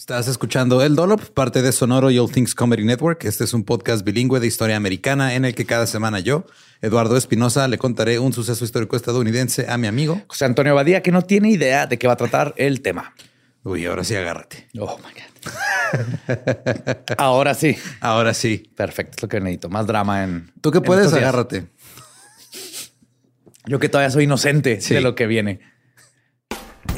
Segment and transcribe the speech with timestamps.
[0.00, 3.22] Estás escuchando El Dolop, parte de Sonoro y All Things Comedy Network.
[3.26, 6.46] Este es un podcast bilingüe de historia americana en el que cada semana yo,
[6.80, 11.12] Eduardo Espinosa, le contaré un suceso histórico estadounidense a mi amigo José Antonio Badía, que
[11.12, 13.14] no tiene idea de qué va a tratar el tema.
[13.62, 14.68] Uy, ahora sí agárrate.
[14.78, 16.96] Oh my God.
[17.18, 17.76] ahora sí.
[18.00, 18.70] Ahora sí.
[18.74, 19.68] Perfecto, es lo que necesito.
[19.68, 20.50] Más drama en.
[20.62, 21.66] Tú que puedes, agárrate.
[23.66, 24.94] Yo que todavía soy inocente Sí.
[24.94, 25.60] de lo que viene.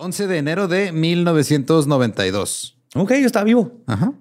[0.00, 2.78] 11 de enero de 1992.
[2.94, 3.82] Ok, yo estaba vivo.
[3.88, 4.12] Ajá.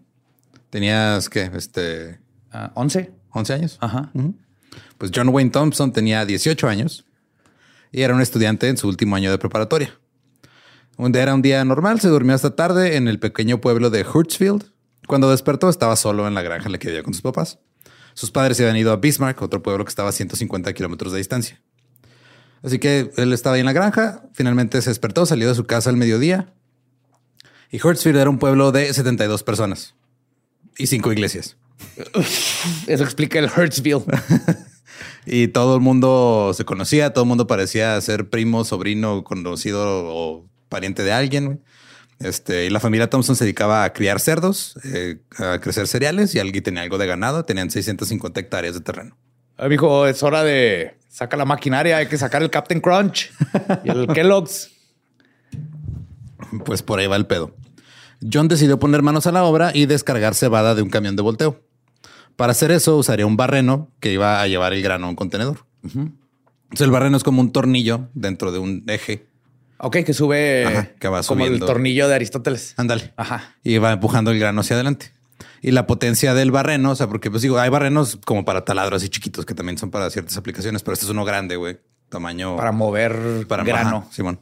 [0.71, 2.19] Tenías que, este,
[2.51, 3.11] Ah, 11.
[3.29, 3.77] 11 años.
[3.79, 4.11] Ajá.
[4.97, 7.05] Pues John Wayne Thompson tenía 18 años
[7.91, 9.93] y era un estudiante en su último año de preparatoria.
[10.97, 14.03] Un día era un día normal, se durmió hasta tarde en el pequeño pueblo de
[14.03, 14.71] Hurtsfield.
[15.05, 17.59] Cuando despertó estaba solo en la granja en la que vivía con sus papás.
[18.15, 21.19] Sus padres se habían ido a Bismarck, otro pueblo que estaba a 150 kilómetros de
[21.19, 21.61] distancia.
[22.63, 25.89] Así que él estaba ahí en la granja, finalmente se despertó, salió de su casa
[25.89, 26.53] al mediodía.
[27.71, 29.95] Y Hurtsfield era un pueblo de 72 personas
[30.77, 31.57] y cinco iglesias.
[32.87, 34.03] Eso explica el Hurtsville.
[35.29, 40.45] Y todo el mundo se conocía, todo el mundo parecía ser primo, sobrino, conocido o
[40.69, 41.61] pariente de alguien.
[42.19, 46.39] Este, y la familia Thompson se dedicaba a criar cerdos, eh, a crecer cereales y
[46.39, 47.43] alguien tenía algo de ganado.
[47.43, 49.17] Tenían 650 hectáreas de terreno.
[49.57, 51.97] Ah, Mijo, es hora de sacar la maquinaria.
[51.97, 53.31] Hay que sacar el Captain Crunch
[53.83, 54.71] y el Kellogg's.
[56.65, 57.55] Pues por ahí va el pedo.
[58.31, 61.61] John decidió poner manos a la obra y descargar cebada de un camión de volteo.
[62.35, 65.65] Para hacer eso usaría un barreno que iba a llevar el grano a un contenedor.
[65.83, 69.27] Entonces el barreno es como un tornillo dentro de un eje.
[69.79, 72.73] Ok, que sube Ajá, que va como el tornillo de Aristóteles.
[72.77, 73.13] Ándale.
[73.15, 73.55] Ajá.
[73.63, 75.11] Y va empujando el grano hacia adelante.
[75.61, 79.01] Y la potencia del barreno, o sea, porque pues digo, hay barrenos como para taladros
[79.01, 81.79] así chiquitos que también son para ciertas aplicaciones, pero este es uno grande, güey.
[82.09, 83.97] Tamaño Para mover para grano.
[83.97, 84.39] ajá, Simón.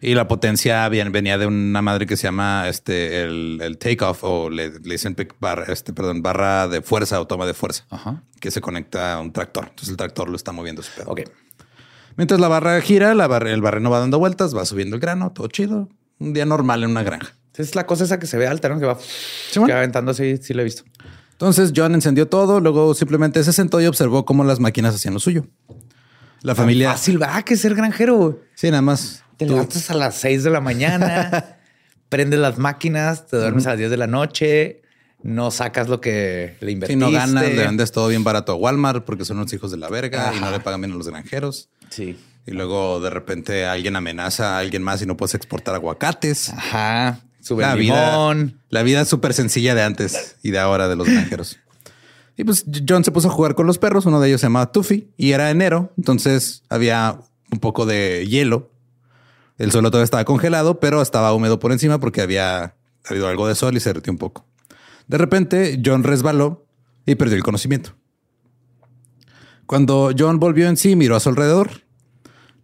[0.00, 4.24] Y la potencia bien- venía de una madre que se llama este el, el takeoff
[4.24, 7.84] o le, le dicen pick bar- este, perdón, barra de fuerza o toma de fuerza
[7.90, 8.22] Ajá.
[8.40, 9.64] que se conecta a un tractor.
[9.68, 11.10] Entonces el tractor lo está moviendo su pedo.
[11.10, 11.20] Ok.
[12.16, 15.30] Mientras la barra gira, la barra- el barreno va dando vueltas, va subiendo el grano,
[15.32, 15.88] todo chido.
[16.18, 17.34] Un día normal en una granja.
[17.56, 18.78] Es la cosa esa que se ve alta, ¿no?
[18.80, 18.98] Que va,
[19.52, 20.84] que va aventando así, sí lo he visto.
[21.32, 25.20] Entonces John encendió todo, luego simplemente se sentó y observó cómo las máquinas hacían lo
[25.20, 25.46] suyo.
[26.40, 26.90] La familia.
[26.92, 28.40] Fácil, va que ser granjero.
[28.54, 29.22] Sí, nada más.
[29.36, 31.56] Te Tú- levantas a las 6 de la mañana,
[32.08, 34.82] prendes las máquinas, te duermes a las 10 de la noche,
[35.22, 36.96] no sacas lo que le Si invertiste.
[37.00, 39.88] no ganas, le vendes todo bien barato a Walmart porque son unos hijos de la
[39.88, 41.68] verga y no le pagan bien a los granjeros.
[41.90, 42.18] Sí.
[42.46, 46.50] Y luego de repente alguien amenaza a alguien más y no puedes exportar aguacates.
[46.50, 47.20] Ajá.
[47.50, 48.34] La vida,
[48.68, 51.58] la vida súper sencilla de antes y de ahora de los granjeros.
[52.34, 54.06] Y pues John se puso a jugar con los perros.
[54.06, 55.92] Uno de ellos se llamaba Tuffy y era enero.
[55.98, 57.20] Entonces había
[57.50, 58.70] un poco de hielo.
[59.58, 63.54] El suelo todavía estaba congelado, pero estaba húmedo por encima porque había habido algo de
[63.54, 64.46] sol y se derritió un poco.
[65.08, 66.64] De repente John resbaló
[67.04, 67.94] y perdió el conocimiento.
[69.66, 71.82] Cuando John volvió en sí, miró a su alrededor.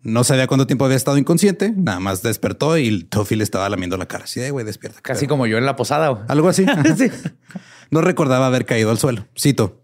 [0.03, 3.97] No sabía cuánto tiempo había estado inconsciente, nada más despertó y Tuffy le estaba lamiendo
[3.97, 4.25] la cara.
[4.25, 5.01] Así de güey, despierta.
[5.03, 6.09] Casi como yo en la posada.
[6.09, 6.23] güey.
[6.29, 6.65] Algo así.
[6.97, 7.11] Sí.
[7.91, 9.27] No recordaba haber caído al suelo.
[9.39, 9.83] Cito.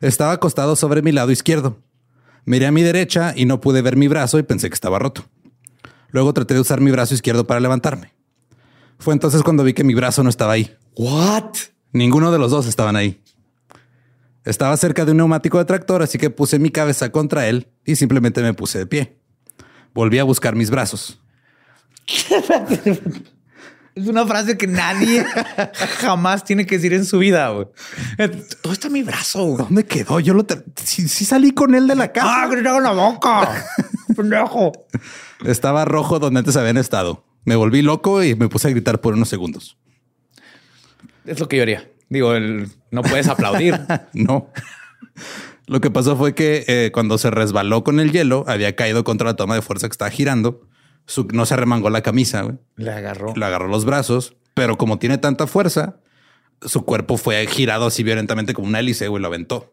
[0.00, 1.82] Estaba acostado sobre mi lado izquierdo.
[2.44, 5.24] Miré a mi derecha y no pude ver mi brazo y pensé que estaba roto.
[6.10, 8.14] Luego traté de usar mi brazo izquierdo para levantarme.
[9.00, 10.76] Fue entonces cuando vi que mi brazo no estaba ahí.
[10.96, 11.54] What?
[11.92, 13.20] Ninguno de los dos estaban ahí.
[14.44, 17.96] Estaba cerca de un neumático de tractor, así que puse mi cabeza contra él y
[17.96, 19.19] simplemente me puse de pie.
[19.94, 21.20] Volví a buscar mis brazos.
[23.94, 25.24] Es una frase que nadie
[25.98, 27.48] jamás tiene que decir en su vida.
[28.62, 29.56] Todo está en mi brazo.
[29.58, 30.20] ¿Dónde quedó?
[30.20, 30.46] Yo lo...
[30.76, 32.44] Sí, sí salí con él de la casa.
[32.44, 33.64] ¡Ah, en la boca!
[34.16, 34.72] ¡Pendejo!
[35.44, 37.24] Estaba rojo donde antes habían estado.
[37.44, 39.76] Me volví loco y me puse a gritar por unos segundos.
[41.24, 41.90] Es lo que yo haría.
[42.08, 43.78] Digo, el- no puedes aplaudir.
[44.12, 44.50] no.
[45.70, 49.28] Lo que pasó fue que eh, cuando se resbaló con el hielo, había caído contra
[49.28, 50.66] la toma de fuerza que estaba girando.
[51.06, 52.56] Su- no se remangó la camisa, güey.
[52.74, 53.32] Le agarró.
[53.36, 56.00] Le agarró los brazos, pero como tiene tanta fuerza,
[56.62, 59.72] su cuerpo fue girado así violentamente como una hélice, güey, lo aventó.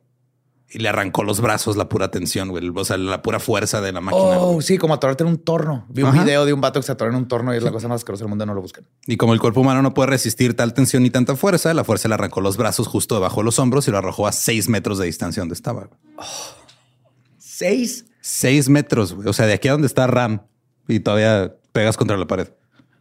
[0.69, 2.69] Y le arrancó los brazos la pura tensión, güey.
[2.75, 4.37] O sea, la pura fuerza de la máquina.
[4.37, 4.65] Oh, güey.
[4.65, 5.85] sí, como atorarte en un torno.
[5.87, 7.71] Vi un video de un vato que se atoró en un torno y es la
[7.71, 8.45] cosa más asquerosa del mundo.
[8.45, 8.85] No lo buscan.
[9.05, 12.09] Y como el cuerpo humano no puede resistir tal tensión ni tanta fuerza, la fuerza
[12.09, 14.97] le arrancó los brazos justo debajo de los hombros y lo arrojó a seis metros
[14.97, 15.89] de distancia donde estaba.
[17.37, 18.05] Seis.
[18.21, 19.27] Seis metros, güey.
[19.29, 20.41] O sea, de aquí a donde está Ram
[20.87, 22.49] y todavía pegas contra la pared.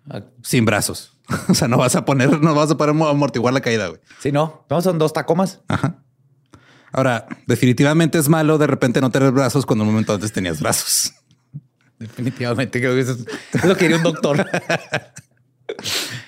[0.09, 1.13] Ah, Sin brazos.
[1.49, 4.01] O sea, no vas a poner, no vas a poder amortiguar la caída, güey.
[4.21, 4.65] Sí, no.
[4.69, 5.61] Vamos, son dos tacomas.
[5.67, 6.05] Ajá.
[6.93, 11.13] Ahora, definitivamente es malo de repente no tener brazos cuando un momento antes tenías brazos.
[11.99, 13.17] Definitivamente creo que eso
[13.53, 14.47] es, lo que diría un doctor.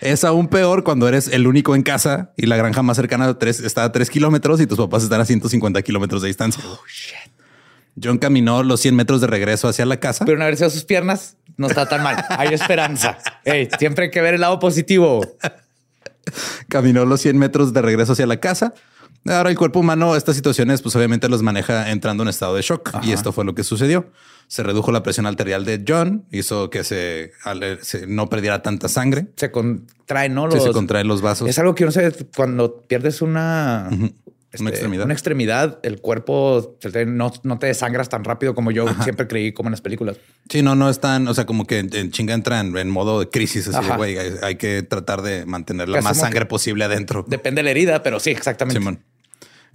[0.00, 3.38] Es aún peor cuando eres el único en casa y la granja más cercana a
[3.38, 6.62] tres, está a tres kilómetros y tus papás están a 150 kilómetros de distancia.
[8.02, 10.24] John caminó los 100 metros de regreso hacia la casa.
[10.24, 12.24] Pero una vez sus piernas no está tan mal.
[12.30, 13.18] Hay esperanza.
[13.78, 15.26] Siempre hay que ver el lado positivo.
[16.68, 18.74] caminó los 100 metros de regreso hacia la casa.
[19.26, 22.90] Ahora el cuerpo humano, estas situaciones, pues obviamente los maneja entrando en estado de shock.
[23.02, 24.10] Y esto fue lo que sucedió.
[24.46, 27.32] Se redujo la presión arterial de John, hizo que se,
[27.82, 29.26] se- no perdiera tanta sangre.
[29.36, 30.50] Se contraen, ¿no?
[30.50, 31.48] Sí, Los- se contraen los vasos.
[31.48, 33.90] Es algo que yo no sé, cuando pierdes una,
[34.50, 35.04] este, Una extremidad.
[35.04, 39.68] una extremidad, el cuerpo no, no te desangras tan rápido como yo siempre creí como
[39.68, 40.16] en las películas.
[40.48, 43.28] Sí, no, no están, o sea, como que en, chinga entra en, en modo de
[43.28, 43.68] crisis.
[43.68, 47.24] Así güey, hay, hay que tratar de mantener la más sangre posible adentro.
[47.28, 48.78] Depende de la herida, pero sí, exactamente.
[48.78, 49.00] Simón.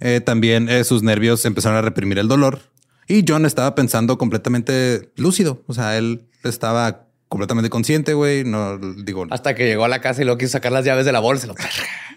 [0.00, 2.58] Eh, también eh, sus nervios empezaron a reprimir el dolor
[3.06, 5.62] y John estaba pensando completamente lúcido.
[5.68, 8.42] O sea, él estaba completamente consciente, güey.
[8.44, 11.12] No digo, Hasta que llegó a la casa y luego quiso sacar las llaves de
[11.12, 11.46] la bolsa.
[11.46, 11.54] lo-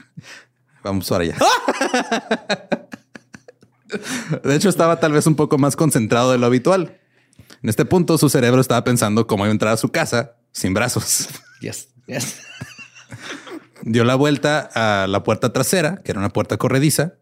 [0.88, 1.38] vamos para allá.
[4.44, 7.00] de hecho, estaba tal vez un poco más concentrado de lo habitual.
[7.62, 10.74] En este punto, su cerebro estaba pensando cómo iba a entrar a su casa sin
[10.74, 11.28] brazos.
[11.62, 12.38] Yes, yes.
[13.82, 17.16] Dio la vuelta a la puerta trasera, que era una puerta corrediza,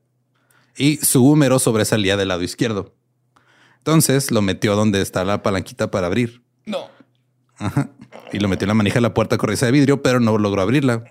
[0.75, 2.95] y su húmero sobresalía del lado izquierdo.
[3.77, 6.43] Entonces lo metió donde está la palanquita para abrir.
[6.65, 6.89] No.
[7.57, 7.91] Ajá.
[8.33, 10.61] Y lo metió en la manija de la puerta corrediza de vidrio, pero no logró
[10.61, 11.03] abrirla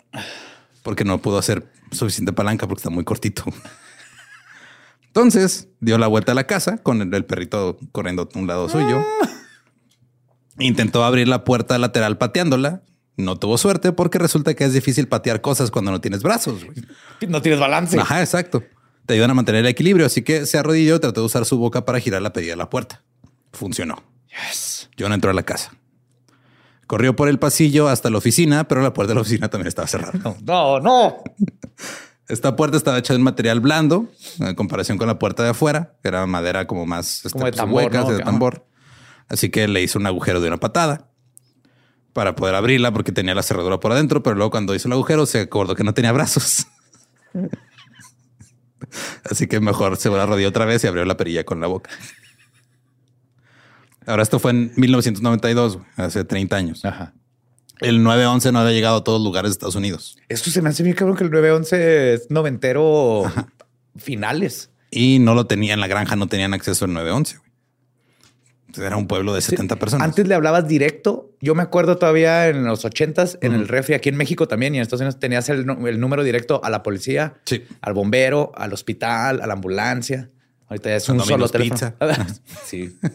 [0.84, 3.44] porque no pudo hacer suficiente palanca porque está muy cortito.
[5.06, 8.68] Entonces dio la vuelta a la casa con el, el perrito corriendo a un lado
[8.68, 9.02] suyo.
[10.58, 12.82] Intentó abrir la puerta lateral pateándola.
[13.16, 16.66] No tuvo suerte porque resulta que es difícil patear cosas cuando no tienes brazos.
[17.26, 17.98] No tienes balance.
[17.98, 18.62] Ajá, exacto.
[19.06, 20.04] Te ayudan a mantener el equilibrio.
[20.04, 22.56] Así que se arrodilló y trató de usar su boca para girar la pedida de
[22.56, 23.02] la puerta.
[23.52, 24.02] Funcionó.
[24.28, 24.90] Yes.
[24.98, 25.72] John entró a la casa.
[26.86, 29.88] Corrió por el pasillo hasta la oficina, pero la puerta de la oficina también estaba
[29.88, 30.12] cerrada.
[30.22, 31.16] No, no, no.
[32.28, 34.08] Esta puerta estaba hecha de un material blando
[34.38, 37.52] en comparación con la puerta de afuera, que era madera como más este, Como de
[37.52, 38.12] tambor, huecas, ¿no?
[38.12, 38.66] de tambor.
[39.28, 41.10] Así que le hizo un agujero de una patada
[42.12, 45.26] para poder abrirla porque tenía la cerradura por adentro, pero luego cuando hizo el agujero
[45.26, 46.66] se acordó que no tenía brazos.
[49.30, 51.90] Así que mejor se la rodilla otra vez y abrió la perilla con la boca.
[54.06, 56.84] Ahora esto fue en 1992, güey, hace 30 años.
[56.84, 57.14] Ajá.
[57.80, 60.68] El 911 no había llegado a todos los lugares de Estados Unidos Esto se me
[60.68, 63.24] hace bien cabrón que el 911 es noventero
[63.96, 64.70] finales.
[64.90, 67.38] y no lo tenía en la granja, no tenían acceso al 911.
[67.38, 67.50] güey.
[68.66, 70.04] Entonces, Era un pueblo de 70 personas.
[70.08, 71.30] Antes le hablabas directo.
[71.40, 74.78] Yo me acuerdo todavía en los ochentas, en el refri aquí en México también y
[74.78, 77.62] en Estados Unidos tenías el, número directo a la policía, Sí.
[77.82, 80.30] al bombero, al hospital, a la ambulancia.
[80.68, 81.94] Ahorita ya es un solo teléfono.
[82.66, 82.96] sí.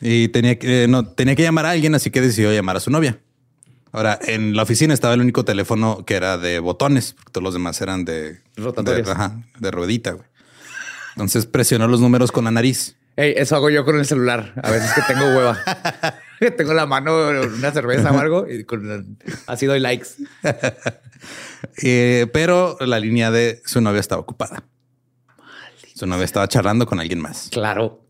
[0.00, 2.80] Y tenía que, eh, no, tenía que llamar a alguien, así que decidió llamar a
[2.80, 3.18] su novia.
[3.90, 7.54] Ahora, en la oficina estaba el único teléfono que era de botones, porque todos los
[7.54, 10.12] demás eran de, de, ajá, de ruedita.
[10.12, 10.26] güey.
[11.16, 12.96] Entonces presionó los números con la nariz.
[13.16, 14.52] Eso hago yo con el celular.
[14.62, 15.58] A veces que tengo hueva.
[16.56, 20.10] Tengo la mano una cerveza o algo y con así doy likes.
[21.82, 24.62] Eh, pero la línea de su novia estaba ocupada.
[25.98, 27.48] Su novia estaba charlando con alguien más.
[27.50, 28.06] Claro.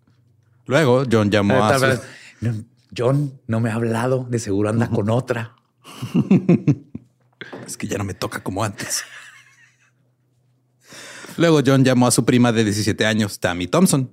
[0.67, 1.87] Luego John llamó a su,
[2.43, 2.53] no,
[2.95, 4.27] John no me ha hablado.
[4.29, 5.57] De seguro anda con otra.
[7.67, 9.05] Es que ya no me toca como antes.
[11.39, 14.11] Luego John llamó a su prima de 17 años, Tammy Thompson,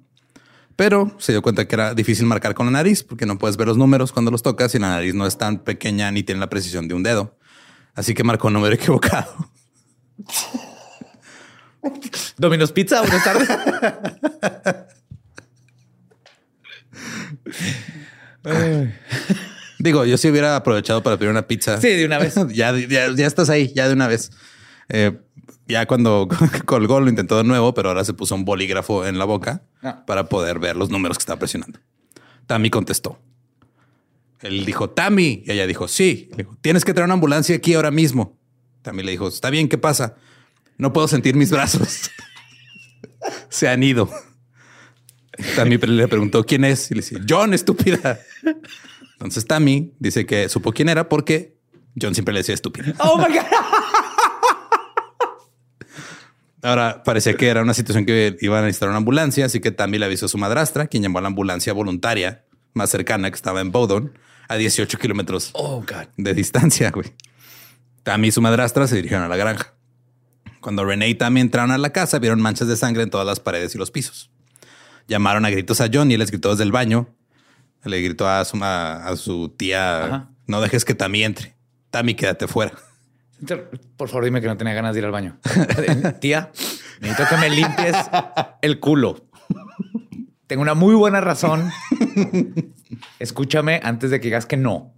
[0.77, 3.67] pero se dio cuenta que era difícil marcar con la nariz porque no puedes ver
[3.67, 6.50] los números cuando los tocas y la nariz no es tan pequeña ni tiene la
[6.50, 7.38] precisión de un dedo.
[7.94, 9.36] Así que marcó un número equivocado.
[12.38, 13.50] Domino's Pizza, buenas tardes.
[19.80, 21.80] Digo, yo sí hubiera aprovechado para pedir una pizza.
[21.80, 22.36] Sí, de una vez.
[22.54, 24.32] ya, ya, ya estás ahí, ya de una vez.
[24.89, 25.18] Eh,
[25.68, 26.27] ya cuando
[26.65, 30.04] colgó lo intentó de nuevo, pero ahora se puso un bolígrafo en la boca Ah.
[30.08, 31.80] para poder ver los números que estaba presionando.
[32.48, 33.20] Tammy contestó.
[34.42, 35.44] Él dijo, Tammy.
[35.46, 36.27] Y ella dijo, sí.
[36.32, 38.38] Le dijo, tienes que traer una ambulancia aquí ahora mismo.
[38.82, 40.15] Tammy le dijo, está bien, ¿qué pasa?
[40.77, 42.12] No puedo sentir mis brazos.
[43.50, 44.10] se han ido.
[45.55, 48.20] Tammy le preguntó quién es y le dice, John, estúpida.
[49.13, 51.58] Entonces Tammy dice que supo quién era porque
[52.00, 52.94] John siempre le decía estúpida.
[53.00, 53.46] Oh my God.
[56.62, 60.00] Ahora parecía que era una situación que iban a necesitar una ambulancia, así que Tammy
[60.00, 63.62] le avisó a su madrastra, quien llamó a la ambulancia voluntaria más cercana que estaba
[63.62, 64.17] en Bowdon,
[64.48, 65.84] a 18 kilómetros Oh
[66.17, 66.89] de distancia.
[66.91, 67.13] Güey.
[68.03, 69.75] Tammy y su madrastra se dirigieron a la granja.
[70.65, 73.39] Cuando Renee y Tammy entraron a la casa, vieron manchas de sangre en todas las
[73.39, 74.31] paredes y los pisos.
[75.07, 77.07] Llamaron a gritos a John y él les gritó desde el baño.
[77.84, 80.29] Le gritó a su, a, a su tía: Ajá.
[80.48, 81.55] No dejes que Tammy entre.
[81.91, 82.74] Tammy, quédate fuera.
[83.95, 85.38] Por favor, dime que no tenía ganas de ir al baño.
[86.19, 86.51] Tía,
[87.00, 87.95] necesito que me limpies
[88.63, 89.24] el culo.
[90.48, 91.69] Tengo una muy buena razón.
[93.19, 94.95] Escúchame antes de que digas que no.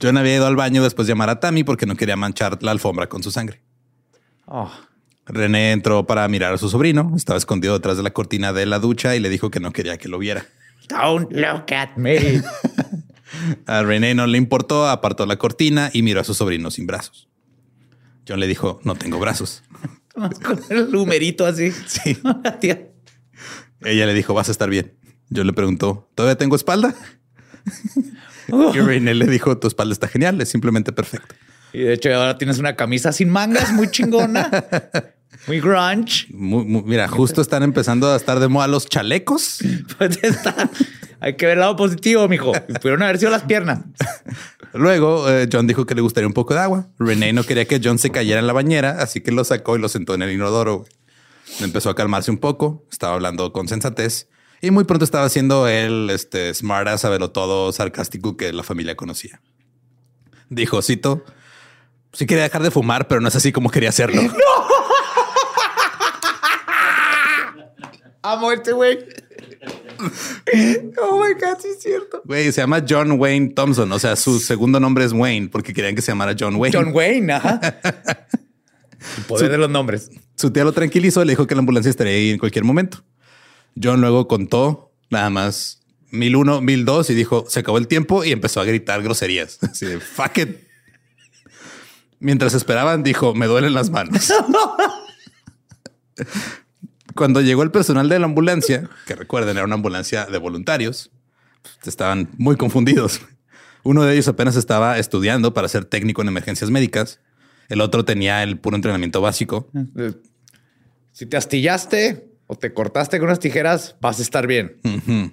[0.00, 2.70] John había ido al baño después de llamar a Tammy porque no quería manchar la
[2.70, 3.60] alfombra con su sangre.
[4.46, 4.70] Oh,
[5.26, 7.12] René entró para mirar a su sobrino.
[7.16, 9.96] Estaba escondido detrás de la cortina de la ducha y le dijo que no quería
[9.96, 10.44] que lo viera.
[10.88, 12.42] don't look at me.
[13.66, 17.28] A René no le importó, apartó la cortina y miró a su sobrino sin brazos.
[18.28, 19.62] John le dijo, no tengo brazos.
[20.14, 21.72] Con el numerito así.
[21.86, 22.16] Sí.
[22.60, 22.88] Tía.
[23.82, 24.94] Ella le dijo, vas a estar bien.
[25.34, 26.94] John le preguntó, ¿todavía tengo espalda?
[28.74, 31.34] Y René le dijo, tu espalda está genial, es simplemente perfecta.
[31.72, 34.50] Y de hecho ahora tienes una camisa sin mangas muy chingona.
[35.46, 36.26] Muy grunge.
[36.30, 39.58] Mu- mu- mira, justo están empezando a estar de moda los chalecos.
[39.98, 40.70] Pues está.
[41.20, 42.52] Hay que ver el lado positivo, mijo.
[42.80, 43.80] Pudieron haber sido las piernas.
[44.72, 46.88] Luego, eh, John dijo que le gustaría un poco de agua.
[46.98, 49.80] René no quería que John se cayera en la bañera, así que lo sacó y
[49.80, 50.86] lo sentó en el inodoro.
[51.60, 54.28] Empezó a calmarse un poco, estaba hablando con sensatez
[54.64, 59.40] y muy pronto estaba haciendo el este, smart sabelo todo sarcástico que la familia conocía.
[60.48, 61.24] Dijo, cito,
[62.12, 64.22] sí quería dejar de fumar, pero no es así como quería hacerlo.
[68.22, 68.98] Amo este güey.
[71.00, 72.22] Oh my God, sí es cierto.
[72.24, 75.94] Güey, se llama John Wayne Thompson, o sea, su segundo nombre es Wayne porque querían
[75.94, 76.76] que se llamara John Wayne.
[76.76, 77.60] John Wayne, ajá.
[79.18, 80.10] El poder de los nombres.
[80.36, 83.04] Su tía lo tranquilizó y le dijo que la ambulancia estaría ahí en cualquier momento.
[83.80, 88.24] John luego contó nada más mil uno, mil dos y dijo se acabó el tiempo
[88.24, 89.58] y empezó a gritar groserías.
[89.62, 90.56] Así de fuck it.
[92.20, 94.32] Mientras esperaban, dijo me duelen las manos.
[97.14, 101.10] Cuando llegó el personal de la ambulancia, que recuerden era una ambulancia de voluntarios,
[101.62, 103.20] pues, estaban muy confundidos.
[103.84, 107.20] Uno de ellos apenas estaba estudiando para ser técnico en emergencias médicas.
[107.68, 109.68] El otro tenía el puro entrenamiento básico.
[109.96, 110.12] Eh,
[111.12, 114.76] Si te astillaste o te cortaste con unas tijeras, vas a estar bien.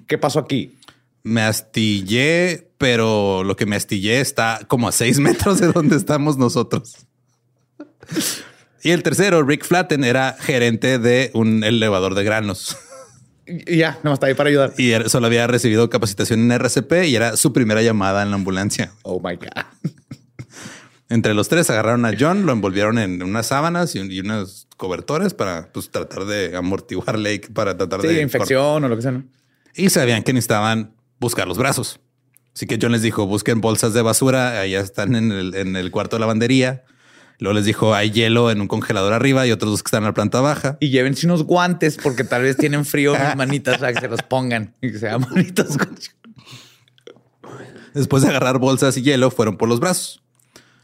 [0.08, 0.78] ¿Qué pasó aquí?
[1.24, 6.38] Me astillé, pero lo que me astillé está como a seis metros de donde estamos
[6.38, 6.96] nosotros.
[8.84, 12.76] Y el tercero, Rick Flatten, era gerente de un elevador de granos
[13.46, 14.74] Y ya, no está ahí para ayudar.
[14.78, 18.92] y solo había recibido capacitación en RCP y era su primera llamada en la ambulancia.
[19.04, 19.66] Oh my God.
[21.12, 25.34] Entre los tres agarraron a John, lo envolvieron en unas sábanas y, y unos cobertores
[25.34, 29.26] para pues, tratar de amortiguarle para tratar Sí, de infección o lo que sea, ¿no?
[29.76, 32.00] y sabían que necesitaban buscar los brazos.
[32.56, 35.92] Así que John les dijo, busquen bolsas de basura, allá están en el, en el
[35.92, 36.86] cuarto de lavandería.
[37.40, 40.08] Luego les dijo, hay hielo en un congelador arriba y otros dos que están en
[40.08, 40.78] la planta baja.
[40.80, 44.22] Y llévense unos guantes porque tal vez tienen frío mis manitas para que se los
[44.22, 45.76] pongan y que sean bonitos.
[47.94, 50.21] Después de agarrar bolsas y hielo, fueron por los brazos.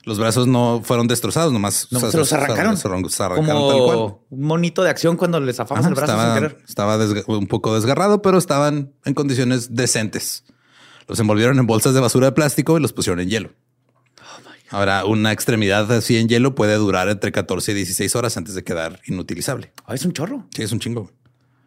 [0.08, 2.78] Los brazos no fueron destrozados, nomás No, se los arrancaron.
[2.78, 3.98] Se, se arrancaron tal cual.
[3.98, 6.64] Como un monito de acción cuando les zafamos Ajá, el brazo estaba sin querer.
[6.66, 6.98] estaba
[7.38, 10.46] un poco desgarrado, pero estaban en condiciones decentes.
[11.10, 13.50] Los envolvieron en bolsas de basura de plástico y los pusieron en hielo.
[14.70, 18.64] Ahora, una extremidad así en hielo puede durar entre 14 y 16 horas antes de
[18.64, 19.74] quedar inutilizable.
[19.86, 20.48] Ay, es un chorro.
[20.56, 21.12] Sí, es un chingo.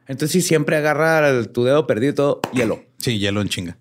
[0.07, 2.83] Entonces sí, siempre agarra tu dedo perdido y todo hielo.
[2.99, 3.79] Sí, hielo en chinga.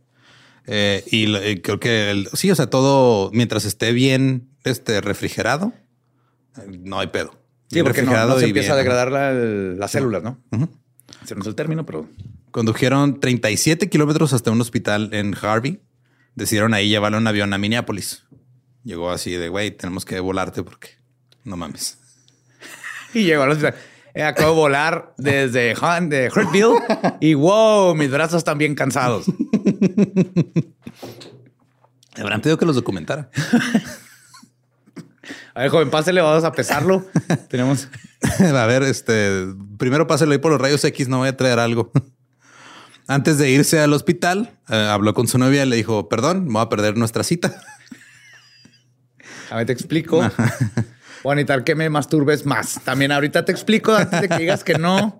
[0.67, 5.73] Eh, y eh, creo que el- sí, o sea, todo mientras esté bien este, refrigerado,
[6.67, 7.35] no hay pedo.
[7.71, 8.85] Sí, porque no, no se empieza a bien.
[8.85, 10.39] degradar la- las células, ¿no?
[11.23, 12.07] Ese no es el término, pero
[12.51, 15.79] Condujeron 37 kilómetros hasta un hospital en Harvey.
[16.33, 18.23] Decidieron ahí llevarlo en avión a Minneapolis.
[18.83, 20.89] Llegó así de, güey, tenemos que volarte porque
[21.43, 21.97] no mames.
[23.13, 23.75] Y llegó al hospital.
[24.15, 26.73] Eh, acabo de volar desde Han, de Hurtville
[27.21, 29.25] y wow, mis brazos están bien cansados.
[32.17, 33.29] Habrán pedido que los documentara.
[35.53, 37.05] A ver, joven, pásele, vamos a pesarlo.
[37.49, 37.87] Tenemos.
[38.39, 39.45] a ver, este,
[39.77, 41.91] primero páselo ahí por los rayos X, no voy a traer algo.
[43.07, 46.53] Antes de irse al hospital, eh, habló con su novia y le dijo, perdón, me
[46.53, 47.61] voy a perder nuestra cita.
[49.49, 50.21] A ver, te explico.
[51.23, 52.79] Voy a necesitar que me masturbes más.
[52.83, 55.19] También ahorita te explico antes de que digas que no.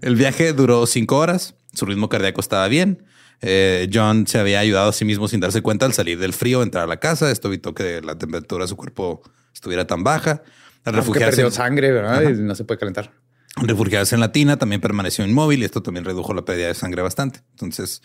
[0.00, 1.54] El viaje duró cinco horas.
[1.74, 3.04] Su ritmo cardíaco estaba bien.
[3.42, 6.62] Eh, John se había ayudado a sí mismo sin darse cuenta al salir del frío,
[6.62, 7.30] entrar a la casa.
[7.30, 9.20] Esto evitó que la temperatura de su cuerpo
[9.52, 10.42] estuviera tan baja.
[10.84, 12.22] Al refugiarse, perdió sangre, ¿verdad?
[12.22, 13.12] Y no se puede calentar.
[13.56, 16.74] al refugiarse en la tina, también permaneció inmóvil y esto también redujo la pérdida de
[16.74, 17.40] sangre bastante.
[17.50, 18.02] Entonces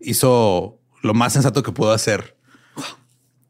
[0.00, 2.36] hizo lo más sensato que pudo hacer.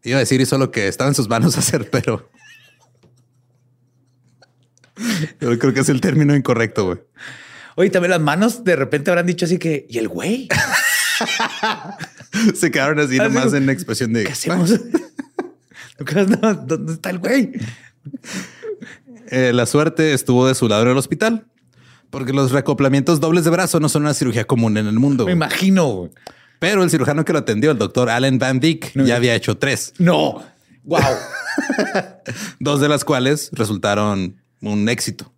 [0.02, 2.30] Iba a decir hizo lo que estaba en sus manos hacer, pero
[5.40, 6.98] yo creo que es el término incorrecto, güey.
[7.76, 10.48] Oye, también las manos de repente habrán dicho así que, ¿y el güey?
[12.54, 14.74] Se quedaron así Así nomás en expresión de ¿Qué hacemos?
[16.40, 17.52] No, ¿Dónde está el güey?
[19.30, 21.46] Eh, la suerte estuvo de su lado en el hospital,
[22.10, 25.26] porque los reacoplamientos dobles de brazo no son una cirugía común en el mundo.
[25.26, 26.08] Me imagino.
[26.60, 29.92] Pero el cirujano que lo atendió, el doctor Allen Van Dyck, ya había hecho tres,
[29.98, 30.42] No.
[30.84, 31.00] Wow.
[32.60, 35.32] dos de las cuales resultaron un éxito.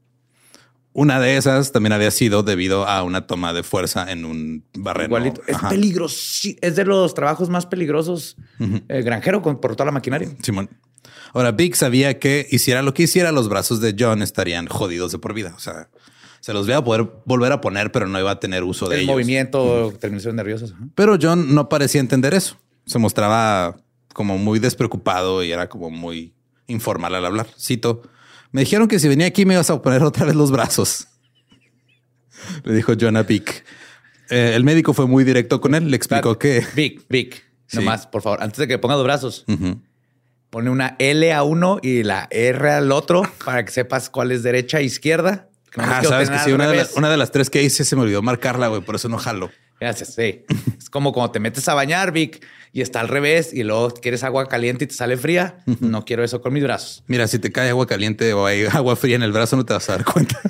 [1.00, 5.07] Una de esas también había sido debido a una toma de fuerza en un barreno.
[5.16, 5.40] Igualito.
[5.47, 5.71] Es Ajá.
[5.71, 6.49] peligroso.
[6.61, 8.37] Es de los trabajos más peligrosos.
[8.88, 10.28] eh, granjero con, por toda la maquinaria.
[10.42, 10.69] Simón.
[11.33, 15.19] Ahora, Vic sabía que hiciera lo que hiciera, los brazos de John estarían jodidos de
[15.19, 15.54] por vida.
[15.57, 15.88] O sea,
[16.40, 18.97] se los iba a poder volver a poner, pero no iba a tener uso de
[18.97, 19.14] El ellos.
[19.14, 20.73] movimiento, terminaciones nerviosas.
[20.73, 20.85] ajá.
[20.95, 22.59] Pero John no parecía entender eso.
[22.85, 23.76] Se mostraba
[24.12, 26.35] como muy despreocupado y era como muy
[26.66, 27.47] informal al hablar.
[27.59, 28.02] Cito,
[28.52, 31.07] me dijeron que si venía aquí me ibas a poner otra vez los brazos.
[32.64, 33.64] Le dijo John a Vic.
[34.30, 35.90] Eh, el médico fue muy directo con él.
[35.90, 36.64] Le explicó que...
[36.75, 37.45] Vic, Vic.
[37.66, 37.76] Sí.
[37.78, 39.45] Nomás, por favor, antes de que ponga los brazos,
[40.50, 44.43] pone una L a uno y la R al otro para que sepas cuál es
[44.43, 45.49] derecha e izquierda.
[45.71, 47.84] Que no los Ah, sabes que sí, una de, una de las tres que hice
[47.84, 49.50] se me olvidó marcarla, güey, por eso no jalo.
[49.80, 50.45] Gracias, sí.
[50.91, 54.25] Es como cuando te metes a bañar, Vic, y está al revés y luego quieres
[54.25, 55.59] agua caliente y te sale fría.
[55.81, 57.05] No quiero eso con mis brazos.
[57.07, 59.73] Mira, si te cae agua caliente o hay agua fría en el brazo, no te
[59.73, 60.41] vas a dar cuenta.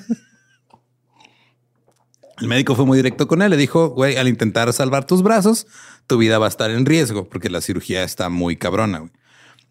[2.40, 3.50] El médico fue muy directo con él.
[3.50, 5.66] Le dijo, güey, al intentar salvar tus brazos,
[6.06, 9.00] tu vida va a estar en riesgo porque la cirugía está muy cabrona.
[9.00, 9.10] güey.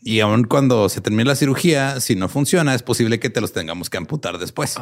[0.02, 3.52] Y aun cuando se termine la cirugía, si no funciona, es posible que te los
[3.54, 4.76] tengamos que amputar después.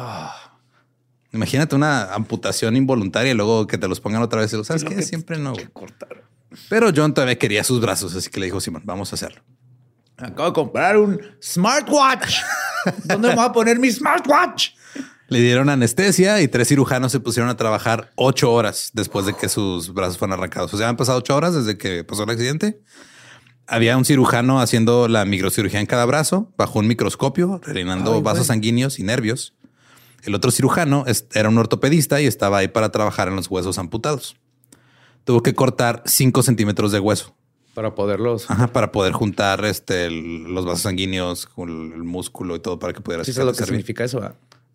[1.32, 4.52] Imagínate una amputación involuntaria y luego que te los pongan otra vez.
[4.52, 5.52] y lo, ¿Sabes que- Siempre no.
[5.52, 5.66] güey".
[5.72, 6.24] Cortar.
[6.70, 9.42] Pero John todavía quería sus brazos, así que le dijo, Simón, vamos a hacerlo.
[10.16, 12.36] Acabo de comprar un smartwatch.
[13.04, 14.70] ¿Dónde me voy a poner mi smartwatch?
[15.28, 19.50] Le dieron anestesia y tres cirujanos se pusieron a trabajar ocho horas después de que
[19.50, 20.72] sus brazos fueron arrancados.
[20.72, 22.80] O sea, han pasado ocho horas desde que pasó el accidente.
[23.66, 28.46] Había un cirujano haciendo la microcirugía en cada brazo bajo un microscopio, rellenando Ay, vasos
[28.46, 29.54] sanguíneos y nervios.
[30.24, 34.36] El otro cirujano era un ortopedista y estaba ahí para trabajar en los huesos amputados.
[35.24, 37.34] Tuvo que cortar cinco centímetros de hueso
[37.74, 38.50] Para poderlos.
[38.50, 42.92] ajá, para poder juntar este, el- los vasos sanguíneos con el músculo y todo para
[42.92, 43.74] que pudiera Sí, eso es lo que servir.
[43.76, 44.20] significa eso.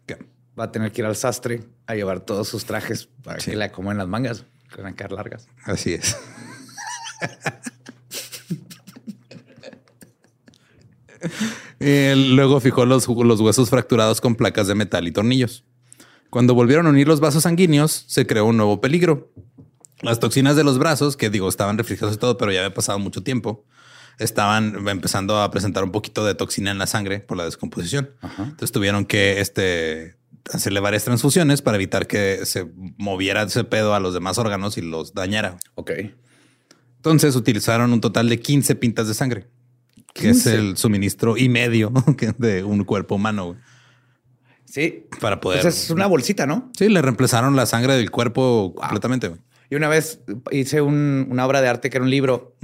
[0.06, 0.18] ¿Qué?
[0.58, 3.52] Va a tener que ir al sastre a llevar todos sus trajes para Sí.
[3.52, 5.48] que le acomoden las mangas, que van a quedar largas.
[5.66, 6.16] Así es.
[11.86, 15.66] Eh, luego fijó los, los huesos fracturados con placas de metal y tornillos.
[16.30, 19.32] Cuando volvieron a unir los vasos sanguíneos, se creó un nuevo peligro.
[20.02, 23.00] Las toxinas de los brazos, que digo, estaban refrigerados y todo, pero ya había pasado
[23.00, 23.66] mucho tiempo,
[24.18, 28.12] estaban empezando a presentar un poquito de toxina en la sangre por la descomposición.
[28.22, 30.16] Entonces tuvieron que este,
[30.52, 32.66] hacerle varias transfusiones para evitar que se
[32.98, 35.58] moviera ese pedo a los demás órganos y los dañara.
[35.76, 35.92] Ok.
[36.96, 39.48] Entonces utilizaron un total de 15 pintas de sangre,
[40.14, 40.56] que es 15.
[40.56, 41.92] el suministro y medio
[42.38, 43.58] de un cuerpo humano güey,
[44.66, 45.06] Sí.
[45.22, 45.62] para poder.
[45.62, 46.72] Pues es una bolsita, ¿no?
[46.78, 49.28] Sí, le reemplazaron la sangre del cuerpo completamente.
[49.28, 49.40] güey.
[49.70, 50.22] Y una vez
[50.52, 52.56] hice un- una obra de arte que era un libro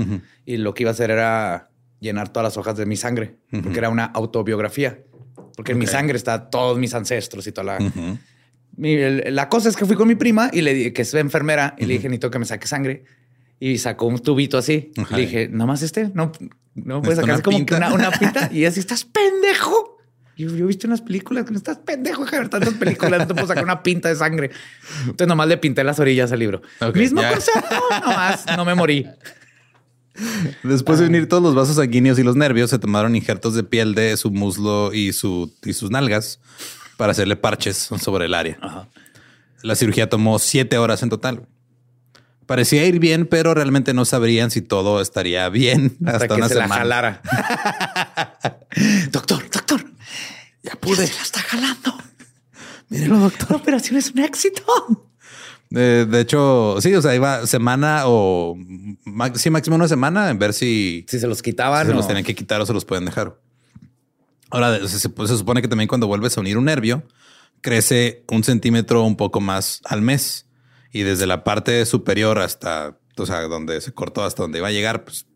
[0.46, 3.78] y lo que iba a hacer era llenar todas las hojas de mi sangre, porque
[3.80, 5.04] era una autobiografía.
[5.56, 7.92] Porque en mi sangre está todos mis ancestros y toda la...
[8.78, 11.76] Mi- el- la cosa es que fui con mi prima y le que es enfermera
[11.78, 13.04] y le dije, necesito que me saque sangre.
[13.60, 14.92] Y sacó un tubito así.
[14.98, 15.16] Ajá.
[15.18, 16.12] Le dije, ¿nada más este?
[16.14, 16.32] No,
[16.76, 18.50] no puedes sacar como que una, una pinta.
[18.52, 19.98] Y así, estás pendejo.
[20.38, 23.28] Yo, yo he visto unas películas que no estás pendejo, de ver tantas películas, no
[23.28, 24.52] te puedo sacar una pinta de sangre.
[25.02, 26.62] Entonces nomás le pinté las orillas al libro.
[26.96, 27.32] Mismo ya.
[27.32, 29.06] concepto, nomás no me morí.
[30.64, 33.96] Después de unir todos los vasos sanguíneos y los nervios, se tomaron injertos de piel
[33.96, 36.40] de su muslo y, su, y sus nalgas
[36.98, 38.88] para hacerle parches sobre el área.
[39.62, 41.48] La cirugía tomó siete horas en total.
[42.50, 46.48] Parecía ir bien, pero realmente no sabrían si todo estaría bien hasta, Hasta que una
[46.50, 47.22] se la jalara.
[49.12, 49.86] doctor, doctor.
[50.64, 51.06] Ya pude.
[51.06, 51.94] Ya está jalando.
[52.90, 53.52] Mírelo, doctor.
[53.52, 54.64] La operación es un éxito.
[55.70, 58.58] De, de hecho, sí, o sea, iba semana o
[59.36, 61.86] sí, máximo una semana en ver si, Si se los si quitaban.
[61.86, 63.40] se los tenían que quitar o se los pueden dejar.
[64.50, 67.04] Ahora, se, se- se supone que también cuando vuelves a unir un nervio,
[67.62, 70.48] crece un centímetro un poco más al mes.
[70.92, 74.72] Y desde la parte superior hasta, o sea, donde se cortó hasta donde iba a
[74.72, 75.28] llegar, pues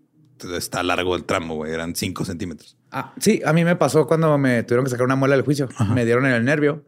[0.56, 1.72] está largo el tramo, güey.
[1.72, 2.78] Eran cinco centímetros.
[2.92, 5.70] Ah, sí, a mí me pasó cuando me tuvieron que sacar una muela del juicio.
[5.94, 6.86] Me dieron en el nervio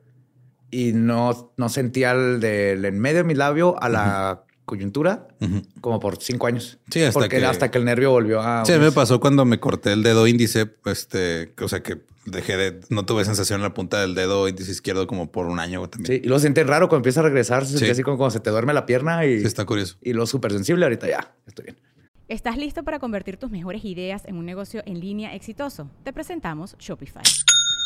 [0.71, 5.27] y no, no sentía el del en medio de mi labio a la coyuntura
[5.79, 6.79] como por cinco años.
[6.89, 8.65] Sí, hasta Porque que- hasta que el nervio volvió a.
[8.65, 12.79] Sí, me pasó cuando me corté el dedo índice, este, o sea que dejé de,
[12.89, 16.07] no tuve sensación en la punta del dedo índice izquierdo como por un año también.
[16.15, 17.63] Sí, y luego siente raro cuando empieza a regresar.
[17.63, 17.91] Se siente Sí.
[17.91, 19.97] así como cuando se te duerme la pierna y, Sí, está curioso.
[20.01, 20.85] y luego súper sensible.
[20.85, 21.77] Ahorita ya, estoy bien.
[22.27, 25.89] ¿Estás listo para convertir tus mejores ideas en un negocio en línea exitoso?
[26.03, 27.21] Te presentamos Shopify.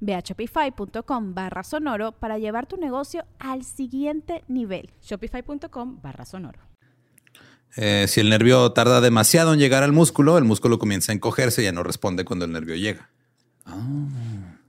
[0.00, 4.90] Ve a shopify.com barra sonoro para llevar tu negocio al siguiente nivel.
[5.02, 6.60] Shopify.com barra sonoro.
[7.76, 11.62] Eh, si el nervio tarda demasiado en llegar al músculo, el músculo comienza a encogerse
[11.62, 13.10] y ya no responde cuando el nervio llega.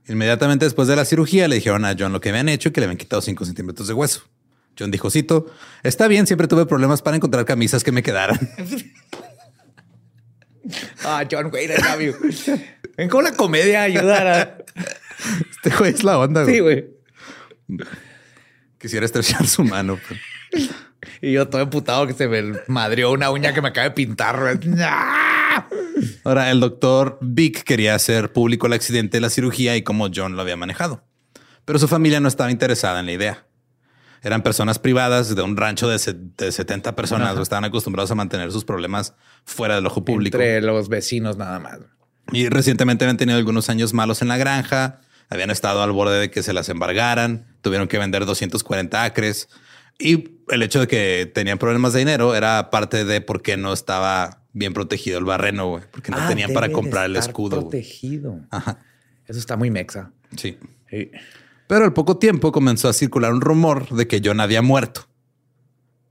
[0.06, 2.80] Inmediatamente después de la cirugía le dijeron a John lo que habían hecho y que
[2.80, 4.22] le habían quitado 5 centímetros de hueso.
[4.78, 5.46] John dijo, cito,
[5.82, 8.38] está bien, siempre tuve problemas para encontrar camisas que me quedaran.
[11.04, 12.14] Ah, John Wayne, love you.
[12.96, 14.58] Ven cómo la comedia ayuda a...
[15.50, 16.44] Este güey es la onda.
[16.46, 16.86] Sí, güey.
[17.68, 17.88] güey.
[18.78, 19.98] Quisiera estrechar su mano.
[20.08, 20.20] pero-
[21.22, 24.38] Y yo todo emputado que se me madrió una uña que me acaba de pintar.
[24.38, 24.58] güey.
[24.82, 25.68] ¡Ah!
[26.24, 30.36] Ahora, el doctor Vic quería hacer público el accidente de la cirugía y cómo John
[30.36, 31.04] lo había manejado.
[31.64, 33.46] Pero su familia no estaba interesada en la idea.
[34.22, 37.38] Eran personas privadas de un rancho de, se- de 70 personas.
[37.38, 40.36] Estaban acostumbrados a mantener sus problemas fuera del ojo público.
[40.36, 41.78] Entre los vecinos nada más.
[42.32, 45.00] Y recientemente habían tenido algunos años malos en la granja.
[45.30, 47.46] Habían estado al borde de que se las embargaran.
[47.62, 49.48] Tuvieron que vender 240 acres.
[49.98, 53.72] Y el hecho de que tenían problemas de dinero era parte de por qué no
[53.72, 55.84] estaba bien protegido el barreno, güey.
[55.90, 57.60] Porque no Ah, tenían para comprar el escudo.
[57.60, 58.40] Protegido.
[58.50, 58.78] Ajá.
[59.26, 60.10] Eso está muy mexa.
[60.36, 60.58] Sí.
[60.90, 61.10] Sí.
[61.70, 65.06] Pero al poco tiempo comenzó a circular un rumor de que John había muerto.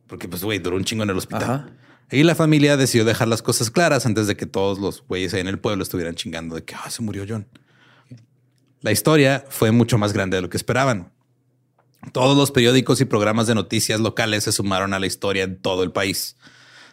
[0.08, 1.44] Porque, pues, güey, duró un chingo en el hospital.
[1.44, 1.70] Ajá.
[2.10, 5.42] Y la familia decidió dejar las cosas claras antes de que todos los güeyes ahí
[5.42, 7.46] en el pueblo estuvieran chingando de que ah, se murió John.
[8.80, 11.12] La historia fue mucho más grande de lo que esperaban.
[12.14, 15.84] Todos los periódicos y programas de noticias locales se sumaron a la historia en todo
[15.84, 16.38] el país.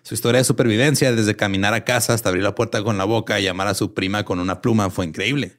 [0.02, 3.38] Su historia de supervivencia, desde caminar a casa hasta abrir la puerta con la boca
[3.38, 5.56] y llamar a su prima con una pluma, fue increíble.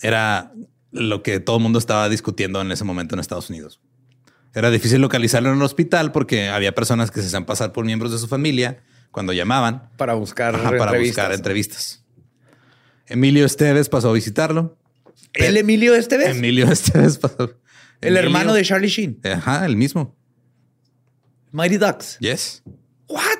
[0.00, 0.52] Era
[0.92, 3.80] lo que todo el mundo estaba discutiendo en ese momento en Estados Unidos.
[4.54, 8.12] Era difícil localizarlo en el hospital porque había personas que se hacían pasar por miembros
[8.12, 11.16] de su familia cuando llamaban Para buscar ajá, para entrevistas.
[11.24, 12.04] buscar entrevistas.
[13.06, 14.76] Emilio Esteves pasó a visitarlo.
[15.34, 16.36] ¿El Emilio este vez?
[16.36, 17.44] Emilio Esteves pasó.
[18.00, 19.20] El Emilio- hermano de Charlie Sheen.
[19.24, 20.14] Ajá, el mismo.
[21.52, 22.18] Mighty Ducks.
[22.20, 22.62] Yes.
[23.08, 23.38] What?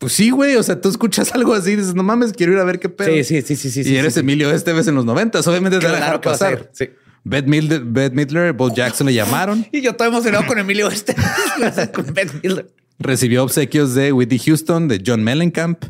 [0.00, 0.56] Pues sí, güey.
[0.56, 2.88] O sea, tú escuchas algo así y dices, no mames, quiero ir a ver qué
[2.88, 3.14] pedo.
[3.14, 3.80] Sí, sí, sí, sí, sí.
[3.80, 4.20] y sí, eres sí.
[4.20, 5.46] Emilio Esteves en los noventas.
[5.46, 6.70] Obviamente te van a dejar Claro que va a pasar.
[6.72, 6.88] Sí.
[7.22, 9.66] Bette Midler, Bette Midler, Bo Jackson le llamaron.
[9.72, 11.14] Y yo estoy emocionado con Emilio este.
[11.94, 12.72] con Ben Miller.
[12.98, 15.84] Recibió obsequios de Whitney Houston, de John Mellencamp.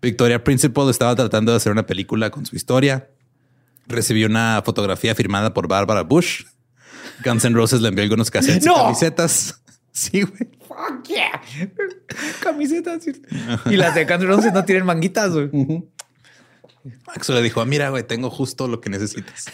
[0.00, 3.10] Victoria Principal estaba tratando de hacer una película con su historia.
[3.86, 6.44] Recibió una fotografía firmada por Barbara Bush.
[7.22, 8.72] Guns N' Roses le envió algunos cassettes ¡No!
[8.72, 9.62] y camisetas.
[9.92, 10.48] Sí, güey.
[10.88, 11.42] Fuck yeah.
[12.40, 13.04] Camisetas.
[13.66, 15.32] Y las de Guns N' Roses no tienen manguitas.
[15.32, 15.50] güey.
[17.14, 19.46] Axel le dijo, "Ah, mira, güey, tengo justo lo que necesitas.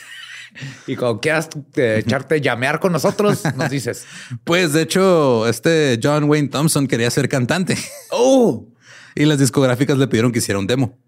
[0.86, 4.06] Y cuando quieras eh, echarte llamear con nosotros, nos dices.
[4.44, 7.76] Pues, de hecho, este John Wayne Thompson quería ser cantante.
[8.10, 8.66] Oh,
[9.14, 10.98] y las discográficas le pidieron que hiciera un demo.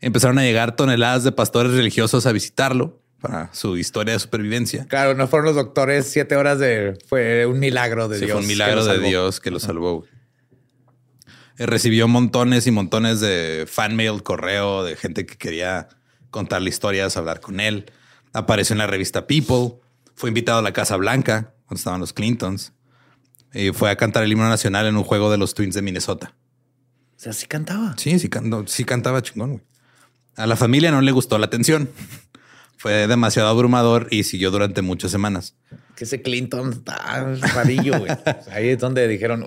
[0.00, 4.86] Empezaron a llegar toneladas de pastores religiosos a visitarlo para su historia de supervivencia.
[4.88, 6.98] Claro, no fueron los doctores siete horas de...
[7.08, 8.32] Fue un milagro de Sí, Dios.
[8.34, 8.98] fue un milagro de.
[8.98, 10.00] Dios que lo salvó.
[10.00, 10.10] güey.
[11.58, 15.88] Eh, Recibió montones y montones de fan mail, correo, de gente que quería
[16.30, 17.90] contarle historias, hablar con él.
[18.32, 19.80] Apareció en la revista People.
[20.14, 22.72] Fue invitado a la Casa Blanca, donde estaban los Clintons.
[23.54, 26.34] Y fue a cantar el himno nacional en un juego de los Twins de Minnesota.
[27.16, 27.94] O sea, sí cantaba.
[27.98, 28.28] Sí, sí,
[28.66, 29.64] sí cantaba chingón, güey.
[30.36, 31.90] A la familia no le gustó la atención.
[32.82, 35.54] Fue demasiado abrumador y siguió durante muchas semanas.
[35.94, 38.10] Que ese Clinton está rarillo, güey.
[38.50, 39.44] Ahí es donde dijeron...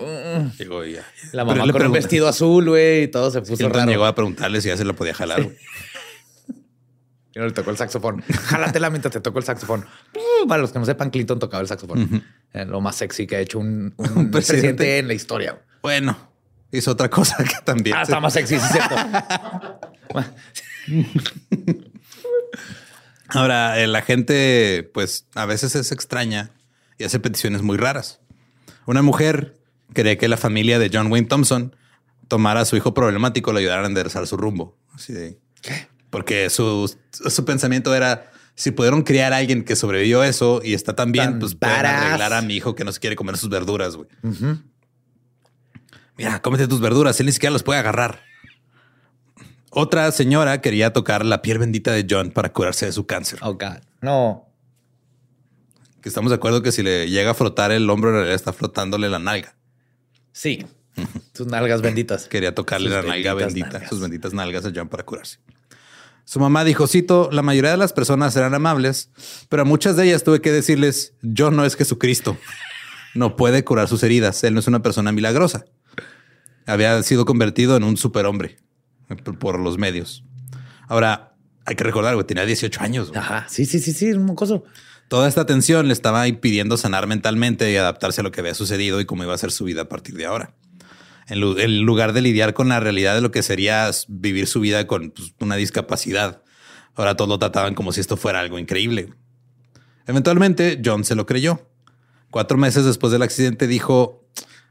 [0.58, 1.04] Y ya.
[1.32, 3.90] La mamá con un pregunta- vestido azul, güey, y todo se puso Clinton raro.
[3.90, 5.42] llegó a preguntarle si ya se la podía jalar.
[5.42, 5.56] güey.
[7.34, 8.22] Y no le tocó el saxofón.
[8.22, 9.84] Jálatela mientras te tocó el saxofón.
[10.14, 12.24] Uh, Para los que no sepan, Clinton tocaba el saxofón.
[12.54, 14.30] Eh, Lo más sexy que ha hecho un, un Un presidente.
[14.30, 15.58] presidente en la historia.
[15.82, 16.16] Bueno,
[16.72, 17.94] hizo otra cosa que también.
[17.94, 18.96] Ah, se- está más sexy, sí, es cierto.
[23.28, 26.50] Ahora, eh, la gente, pues a veces es extraña
[26.98, 28.20] y hace peticiones muy raras.
[28.86, 29.56] Una mujer
[29.94, 31.74] quería que la familia de John Wayne Thompson
[32.28, 34.78] tomara a su hijo problemático y lo ayudara a enderezar su rumbo.
[34.92, 35.38] Así de.
[35.62, 35.88] ¿Qué?
[36.10, 40.94] Porque su, su pensamiento era: si pudieron criar a alguien que sobrevivió eso y está
[40.94, 43.50] tan bien, Tan pues pueden arreglar a mi hijo que no se quiere comer sus
[43.50, 43.96] verduras.
[43.96, 44.08] güey.
[46.16, 47.18] Mira, cómete tus verduras.
[47.20, 48.22] Él ni siquiera los puede agarrar.
[49.78, 53.38] Otra señora quería tocar la piel bendita de John para curarse de su cáncer.
[53.42, 53.82] Oh, God.
[54.00, 54.48] No.
[56.00, 58.54] Que estamos de acuerdo que si le llega a frotar el hombro, en realidad está
[58.54, 59.54] frotándole la nalga.
[60.32, 60.64] Sí.
[61.34, 62.26] Tus nalgas benditas.
[62.26, 63.90] Quería tocarle Sus la nalga benditas bendita, nalgas.
[63.90, 65.40] sus benditas nalgas a John para curarse.
[66.24, 69.10] Su mamá dijo, cito, la mayoría de las personas eran amables,
[69.50, 72.38] pero a muchas de ellas tuve que decirles, yo no es Jesucristo.
[73.14, 74.42] No puede curar sus heridas.
[74.42, 75.66] Él no es una persona milagrosa.
[76.64, 78.56] Había sido convertido en un superhombre
[79.38, 80.24] por- los medios.
[80.88, 83.08] Ahora, hay que recordar, güey, tenía 18 años.
[83.08, 83.20] güey.
[83.20, 83.46] Ajá.
[83.48, 84.12] Sí, sí, sí, sí.
[84.12, 84.64] Un mocoso.
[85.08, 89.00] Toda esta tensión le estaba impidiendo sanar mentalmente y adaptarse a lo que había sucedido
[89.00, 90.54] y cómo iba a ser su vida a partir de ahora.
[91.28, 94.60] En, lu- en lugar de lidiar con la realidad de lo que sería vivir su
[94.60, 96.42] vida con pues, una discapacidad,
[96.94, 99.12] ahora todos lo trataban como si esto fuera algo increíble.
[100.06, 101.68] Eventualmente, John se lo creyó.
[102.30, 104.25] Cuatro meses después del accidente dijo,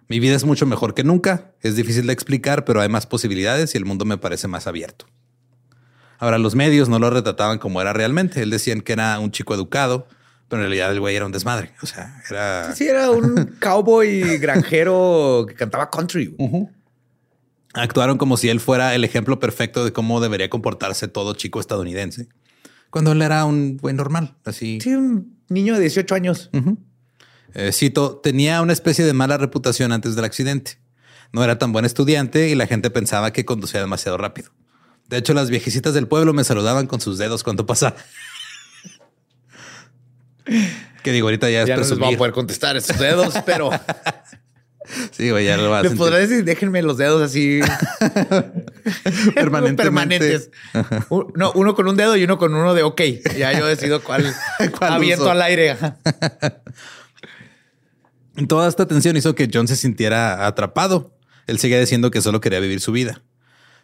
[0.08, 3.74] mi vida es mucho mejor que nunca, es difícil de explicar, pero hay más posibilidades
[3.74, 5.08] y el mundo me parece más abierto.
[6.20, 8.42] Ahora, los medios no lo retrataban como era realmente.
[8.42, 10.08] Él decían que era un chico educado,
[10.48, 11.72] pero en realidad el güey era un desmadre.
[11.82, 12.74] O sea, era...
[12.74, 16.36] Sí, era un cowboy granjero que cantaba country.
[17.74, 22.30] Actuaron como si él fuera el ejemplo perfecto de cómo debería comportarse todo chico estadounidense.
[22.90, 24.80] Cuando él era un güey normal, así.
[24.82, 26.50] Sí, un niño de 18 años.
[27.56, 30.78] Eh, cito, tenía una especie de mala reputación antes del accidente.
[31.32, 34.52] No era tan buen estudiante y la gente pensaba que conducía demasiado rápido.
[35.08, 37.96] De hecho, las viejecitas del pueblo me saludaban con sus dedos cuando pasaba.
[41.04, 42.16] que digo, ahorita ya es Ya no les presumir.
[42.16, 43.70] a poder contestar estos dedos, pero
[45.12, 47.60] Sí, güey, ya lo va a le podré decir, déjenme los dedos así
[49.36, 50.52] permanentes.
[51.10, 53.02] Un- No, uno con un dedo y uno con uno de ok.
[53.38, 54.32] Ya yo decido cuál,
[54.78, 55.32] ¿Cuál aviento uso?
[55.32, 55.76] al aire.
[58.48, 61.12] Toda esta tensión hizo que John se sintiera atrapado.
[61.48, 63.22] Él seguía diciendo que solo quería vivir su vida.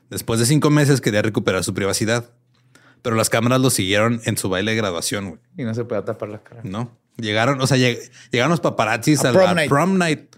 [0.10, 2.30] Después de cinco meses quería recuperar su privacidad.
[3.02, 5.40] Pero las cámaras lo siguieron en su baile de graduación, güey.
[5.58, 6.62] Y no se puede tapar la cara.
[6.64, 6.96] ¿no?
[7.18, 9.70] Llegaron, o sea, lleg- llegaron los paparazzis A prom night.
[9.70, 10.36] prom night.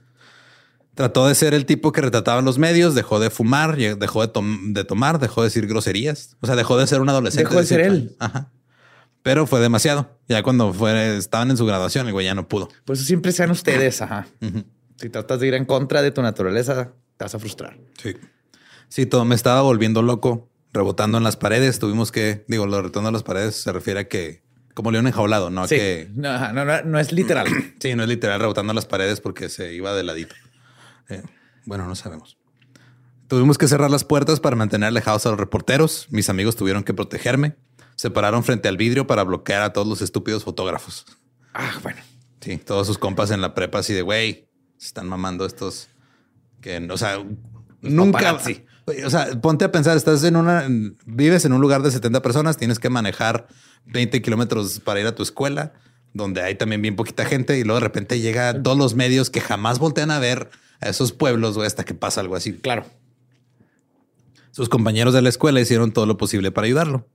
[0.95, 4.27] Trató de ser el tipo que retrataba en los medios, dejó de fumar, dejó de,
[4.27, 6.37] tom- de tomar, dejó de decir groserías.
[6.39, 7.49] O sea, dejó de ser un adolescente.
[7.49, 8.15] Dejó de ser 18 él.
[8.19, 8.51] Ajá.
[9.23, 10.12] Pero fue demasiado.
[10.27, 12.69] Ya cuando fue, estaban en su graduación, el güey ya no pudo.
[12.85, 14.01] Por eso siempre sean ustedes.
[14.01, 14.27] Ajá.
[14.97, 17.77] Si tratas de ir en contra de tu naturaleza, te vas a frustrar.
[18.01, 18.15] Sí.
[18.87, 21.79] Sí, todo me estaba volviendo loco, rebotando en las paredes.
[21.79, 25.49] Tuvimos que, digo, lo rebotando en las paredes se refiere a que, como león enjaulado,
[25.49, 25.75] no a Sí.
[25.75, 27.47] que No, no, no, no es literal.
[27.79, 30.35] Sí, no es literal rebotando las paredes porque se iba de ladito.
[31.09, 31.21] Eh,
[31.65, 32.37] bueno, no sabemos.
[33.27, 36.07] Tuvimos que cerrar las puertas para mantener alejados a los reporteros.
[36.11, 37.55] Mis amigos tuvieron que protegerme.
[38.03, 41.05] Se pararon frente al vidrio para bloquear a todos los estúpidos fotógrafos.
[41.53, 42.01] ah, bueno.
[42.41, 45.87] Sí, todos sus compas en la prepa así de, güey, se están mamando estos
[46.59, 47.25] que, o sea,
[47.79, 48.33] nunca...
[48.85, 50.65] Güey, O sea, ponte a pensar, estás en una,
[51.05, 53.47] vives en un lugar de 70 personas, tienes que manejar
[53.85, 55.71] 20 kilómetros para ir a tu escuela,
[56.13, 59.39] donde hay también bien poquita gente y luego de repente llega todos los medios que
[59.39, 60.49] jamás voltean a ver
[60.81, 62.51] a esos pueblos, güey, hasta que pasa algo así.
[62.51, 62.83] Claro.
[64.51, 67.07] Sus compañeros de la escuela hicieron todo lo posible para ayudarlo.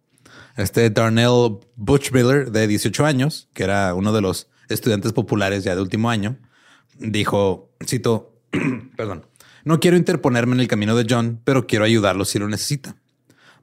[0.58, 5.80] Este Darnell Butchmiller, de 18 años, que era uno de los estudiantes populares ya de
[5.80, 6.36] último año,
[6.98, 8.34] dijo, cito,
[8.96, 9.24] perdón,
[9.64, 12.96] no quiero interponerme en el camino de John, pero quiero ayudarlo si lo necesita.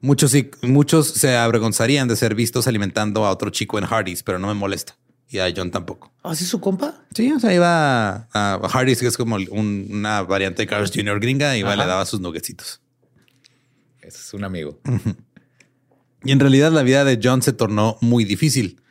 [0.00, 0.32] Muchos,
[0.62, 4.54] muchos se avergonzarían de ser vistos alimentando a otro chico en Hardee's, pero no me
[4.54, 4.96] molesta.
[5.28, 6.12] Y a John tampoco.
[6.22, 7.02] ¿Así es su compa?
[7.14, 10.92] Sí, o sea, iba a, a Hardee's, que es como un- una variante de Carl's
[10.94, 11.18] Jr.
[11.18, 12.80] gringa, iba y le daba sus nuggecitos.
[14.00, 14.78] Ese es un amigo.
[16.26, 18.82] Y en realidad la vida de John se tornó muy difícil.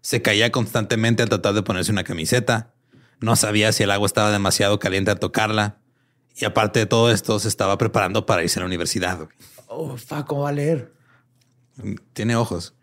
[0.00, 2.72] Se caía constantemente al tratar de ponerse una camiseta.
[3.20, 5.78] No sabía si el agua estaba demasiado caliente a tocarla.
[6.36, 9.28] Y aparte de todo esto, se estaba preparando para irse a la universidad.
[9.66, 10.92] Oh, fuck, ¿cómo va a leer?
[12.12, 12.74] Tiene ojos.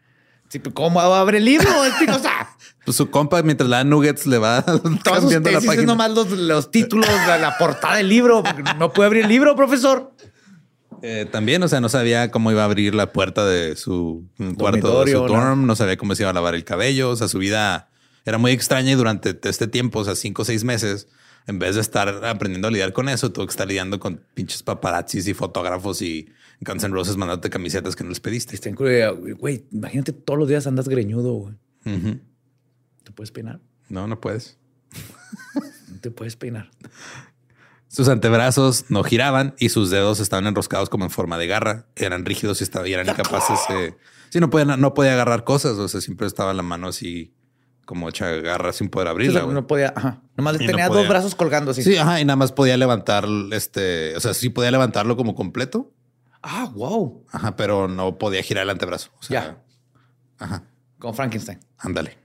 [0.50, 2.50] Sí, pero ¿Cómo abre el libro, Espinosa?
[2.84, 4.66] Pues su compa, mientras le da nuggets, le va
[5.04, 5.84] cambiando la página.
[5.86, 8.44] nomás los, los títulos, la, la portada del libro.
[8.78, 10.14] No puede abrir el libro, profesor.
[11.02, 15.04] Eh, también, o sea, no sabía cómo iba a abrir la puerta de su cuarto,
[15.04, 15.28] de su ¿no?
[15.28, 17.90] dorm, no sabía cómo se iba a lavar el cabello, o sea, su vida
[18.26, 21.08] era muy extraña y durante este tiempo, o sea, cinco o seis meses,
[21.48, 24.62] en vez de estar aprendiendo a lidiar con eso, tuvo que estar lidiando con pinches
[24.62, 26.30] paparazzis y fotógrafos y
[26.62, 28.54] Guns N' Roses mandándote camisetas que no les pediste.
[28.54, 31.56] Está Corea, Güey, imagínate todos los días andas greñudo, güey.
[31.86, 32.20] Ujú.
[33.04, 33.60] ¿Te puedes peinar?
[33.90, 34.58] No, no puedes.
[35.90, 36.70] No te puedes peinar.
[37.92, 41.88] Sus antebrazos no giraban y sus dedos estaban enroscados como en forma de garra.
[41.96, 43.60] Eran rígidos y, estaban, y eran incapaces.
[43.70, 43.98] de-
[44.30, 45.74] sí, no podía, no podía agarrar cosas.
[45.78, 47.34] O sea, siempre estaba la mano así
[47.86, 49.42] como hecha garra sin poder O abrirla.
[49.42, 50.22] sea, no podía, ajá.
[50.38, 51.02] Nomás Y no tenía podía.
[51.02, 51.84] dos brazos colgando así.
[51.84, 55.92] Sí, ajá, y nada más podía levantar este, o sea, sí podía levantarlo como completo,
[56.42, 57.26] Ah, wow.
[57.32, 59.12] ajá, pero no podía girar el antebrazo.
[59.20, 59.64] O sea, Ya.
[60.40, 60.64] ajá,
[60.98, 61.60] Con Frankenstein.
[61.78, 62.18] ándale.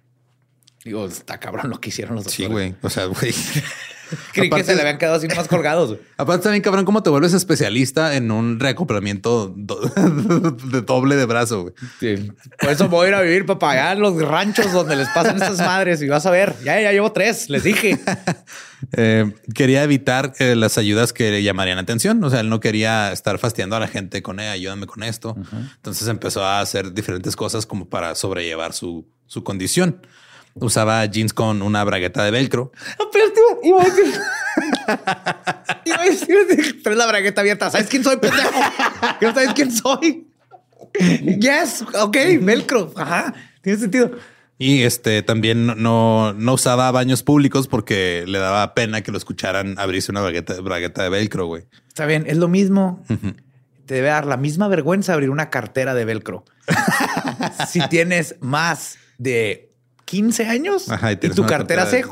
[0.84, 2.70] Digo, está cabrón lo que hicieron los Sí, doctores.
[2.72, 2.80] güey.
[2.82, 3.34] O sea, güey.
[4.32, 5.98] Creí que se le habían quedado así nomás colgados.
[6.16, 9.80] Aparte, también, cabrón, cómo te vuelves especialista en un reacoplamiento do-
[10.70, 11.74] de doble de brazo, güey.
[12.00, 12.30] Sí.
[12.60, 15.36] Por eso voy a ir a vivir, papá, allá en los ranchos donde les pasan
[15.36, 16.54] estas madres y vas a ver.
[16.64, 17.98] Ya, ya llevo tres, les dije.
[18.92, 22.22] Eh, quería evitar eh, las ayudas que le llamarían atención.
[22.22, 25.34] O sea, él no quería estar fastidiando a la gente con, eh, ayúdame con esto.
[25.76, 30.02] Entonces empezó a hacer diferentes cosas como para sobrellevar su, su condición.
[30.60, 32.72] Usaba jeans con una bragueta de velcro.
[32.98, 34.04] Espérate, iba a decir.
[35.84, 37.70] Iba a decir, traes la bragueta abierta.
[37.70, 38.50] ¿Sabes quién soy, pendejo?
[39.20, 40.26] ¿Que no sabes quién soy?
[41.38, 42.92] Yes, ok, velcro.
[42.96, 44.10] Ajá, tiene sentido.
[44.58, 49.18] Y este también no- no, no usaba baños públicos porque le daba pena que lo
[49.18, 51.64] escucharan abrirse una bragueta, bragueta de velcro, güey.
[51.88, 53.04] Está bien, es lo mismo.
[53.84, 56.44] Te debe dar la misma vergüenza abrir una cartera de velcro.
[57.68, 59.74] si tienes más de
[60.06, 62.04] 15 años Ajá, y tu cartera hace,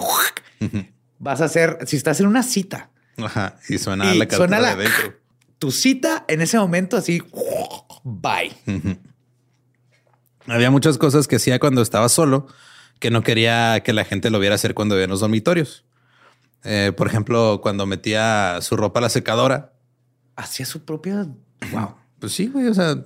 [1.19, 3.57] vas a hacer, si estás en una cita, Ajá.
[3.69, 5.15] Y suena Y la cartera suena la- de velcro.
[5.59, 7.23] tu cita en ese momento así,
[8.03, 8.53] bye.
[10.47, 12.47] Había muchas cosas que hacía cuando estaba solo
[12.99, 15.85] que no quería que la gente lo viera hacer cuando vivía en los dormitorios.
[16.65, 19.73] Eh, por ejemplo, cuando metía su ropa a la secadora.
[20.37, 21.27] Hacía su propia.
[21.73, 21.95] Wow.
[22.19, 22.67] Pues sí, güey.
[22.69, 23.05] O sea,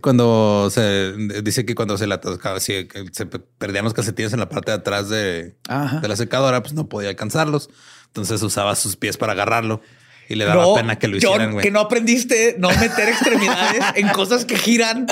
[0.00, 4.48] cuando se dice que cuando se la que se pe- perdían los calcetines en la
[4.48, 7.70] parte de atrás de, la secadora, pues no podía alcanzarlos.
[8.06, 9.80] Entonces usaba sus pies para agarrarlo
[10.28, 11.62] y le daba No, pena que lo John, hicieran, güey.
[11.64, 15.06] que no aprendiste no meter extremidades en cosas que giran.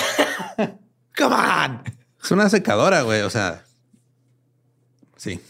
[1.17, 1.83] Come on.
[2.23, 3.23] Es una secadora, güey.
[3.23, 3.65] O sea,
[5.17, 5.41] sí.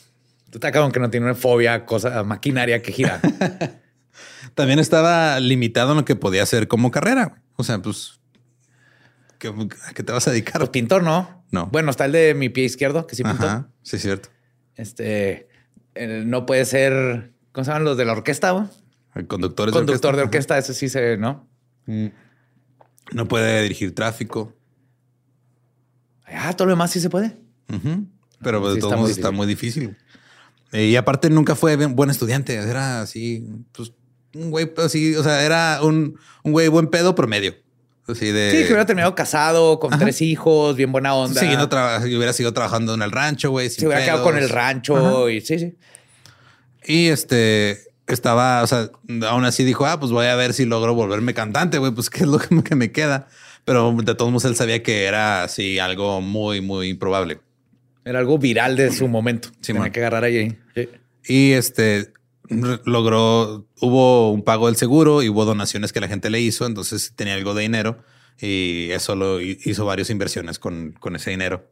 [0.50, 3.20] Tú estás cabrón que no tiene una fobia cosa, maquinaria que gira.
[4.54, 7.42] También estaba limitado en lo que podía hacer como carrera.
[7.56, 8.17] O sea, pues,
[9.38, 10.58] ¿qué- ¿a qué te vas a dedicar?
[10.58, 11.44] Pues pintor, ¿no?
[11.50, 11.66] No.
[11.66, 13.46] Bueno, está el de mi pie izquierdo, que sí pintó.
[13.46, 14.28] Ajá, sí, es cierto.
[14.74, 15.48] Este
[15.94, 17.32] el- no puede ser.
[17.52, 18.50] ¿Cómo se llaman los de la orquesta?
[18.52, 18.66] güey?
[19.14, 20.26] El conductor, Conductor de Ajá.
[20.28, 21.48] orquesta, ese sí se, ¿no?
[23.12, 24.54] No puede dirigir tráfico.
[26.26, 27.36] Ah, todo lo demás sí se puede.
[28.42, 29.96] Pero de Sí, todos modos está muy difícil.
[30.72, 32.54] Eh, y aparte nunca fue bien- buen estudiante.
[32.54, 33.92] Era así, pues,
[34.34, 37.54] un güey así, o sea, era un, un güey buen pedo promedio.
[38.14, 38.50] De...
[38.50, 40.02] Sí, que hubiera terminado casado, con Ajá.
[40.04, 41.40] tres hijos, bien buena onda.
[41.40, 43.68] Siguiendo hubiera seguido trabajando en el rancho, güey.
[43.68, 45.74] se hubiera quedado con el rancho y sí, sí.
[46.86, 48.90] Y este estaba, o sea,
[49.28, 52.20] aún así dijo, ah, pues voy a ver si logro volverme cantante, güey, pues qué
[52.20, 53.28] es lo que me queda.
[53.66, 57.40] Pero de todos modos él sabía que era así algo muy, muy improbable.
[58.06, 59.50] Era algo viral de su momento.
[59.60, 59.92] Sí, Tenía man.
[59.92, 60.56] que agarrar ahí.
[60.74, 60.88] Sí.
[61.26, 62.12] Y este
[62.50, 67.12] logró, hubo un pago del seguro y hubo donaciones que la gente le hizo, entonces
[67.14, 67.98] tenía algo de dinero
[68.40, 71.68] y eso lo hi- hizo varias inversiones con, con ese dinero.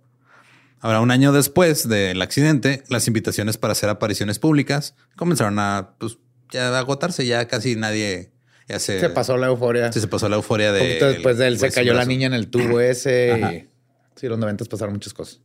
[0.81, 6.19] Ahora, un año después del accidente, las invitaciones para hacer apariciones públicas comenzaron a, pues,
[6.53, 8.33] ya agotarse, ya casi nadie
[8.69, 9.93] ya se, Se pasó la euforia.
[9.93, 10.81] sí, se pasó la euforia Un de...
[10.81, 13.65] poquito después de él se cayó la niña en el tubo ese.
[13.65, 13.69] Y-
[14.21, 15.41] sí, los noventas pasaron muchas cosas.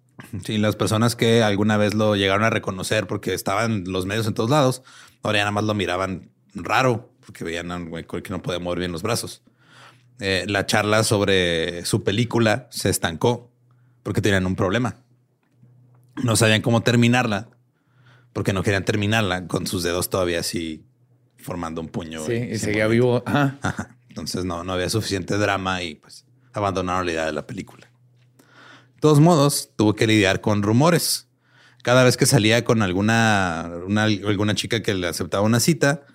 [0.45, 4.33] Sí, las personas que alguna vez lo llegaron a reconocer porque estaban los medios en
[4.33, 4.83] todos lados,
[5.23, 8.59] ahora ya nada más lo miraban raro porque veían a un güey que no podía
[8.59, 9.41] mover bien los brazos.
[10.19, 13.51] eh, la charla sobre su película se estancó
[14.03, 14.95] porque tenían un problema.
[16.23, 17.49] No sabían cómo terminarla
[18.33, 20.85] porque no querían terminarla con sus dedos todavía así
[21.37, 22.23] formando un puño.
[22.25, 23.23] Sí, y seguía vivo.
[23.25, 23.57] Ajá.
[23.61, 23.97] Ajá.
[24.09, 27.87] Entonces no, no había suficiente drama y pues abandonaron la idea de la película.
[29.01, 31.27] Todos modos, tuvo que lidiar con rumores.
[31.83, 36.05] Cada vez que salía con alguna, una- alguna chica que le aceptaba una cita,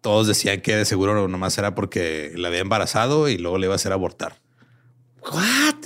[0.00, 3.74] todos decían que de seguro nomás era porque la había embarazado y luego le iba
[3.74, 4.40] a hacer abortar.
[5.32, 5.76] What?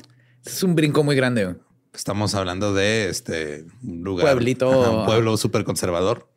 [0.45, 1.57] Es un brinco muy grande.
[1.93, 4.83] Estamos hablando de este un lugar, Pueblito.
[4.83, 6.29] Ajá, un pueblo súper conservador.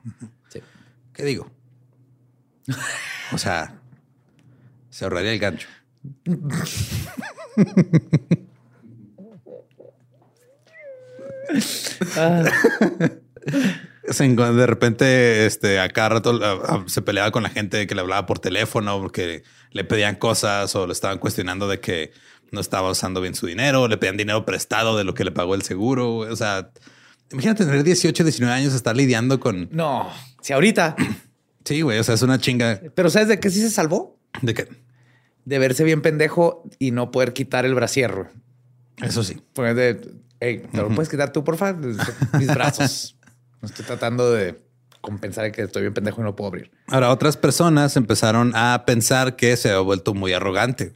[0.49, 0.59] Sí.
[1.13, 1.49] ¿Qué digo?
[3.31, 3.79] O sea,
[4.89, 5.67] se ahorraría el gancho.
[14.09, 17.85] Se enco- De repente, este, a cada rato a- a- se peleaba con la gente
[17.87, 22.11] que le hablaba por teléfono porque le pedían cosas o le estaban cuestionando de que
[22.51, 25.55] no estaba usando bien su dinero, le pedían dinero prestado de lo que le pagó
[25.55, 26.17] el seguro.
[26.17, 26.71] O sea,
[27.31, 29.69] imagínate tener 18, 19 años, estar lidiando con.
[29.71, 30.09] No,
[30.41, 30.95] si ahorita.
[31.63, 31.99] Sí, güey.
[31.99, 34.19] O sea, es una chinga Pero ¿sabes de qué sí se salvó?
[34.41, 34.67] de que
[35.45, 38.29] De verse bien pendejo y no poder quitar el brasier.
[39.01, 39.37] eso sí.
[39.53, 40.01] Pues de,
[40.41, 41.73] hey, ¿te lo puedes quitar tú, porfa?
[41.73, 43.15] Mis brazos.
[43.61, 44.59] No estoy tratando de
[44.99, 46.71] compensar que estoy bien pendejo y no puedo abrir.
[46.87, 50.93] Ahora, otras personas empezaron a pensar que se había vuelto muy arrogante.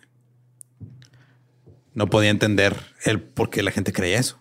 [1.93, 2.75] No podía entender
[3.05, 4.39] el por qué la gente creía eso.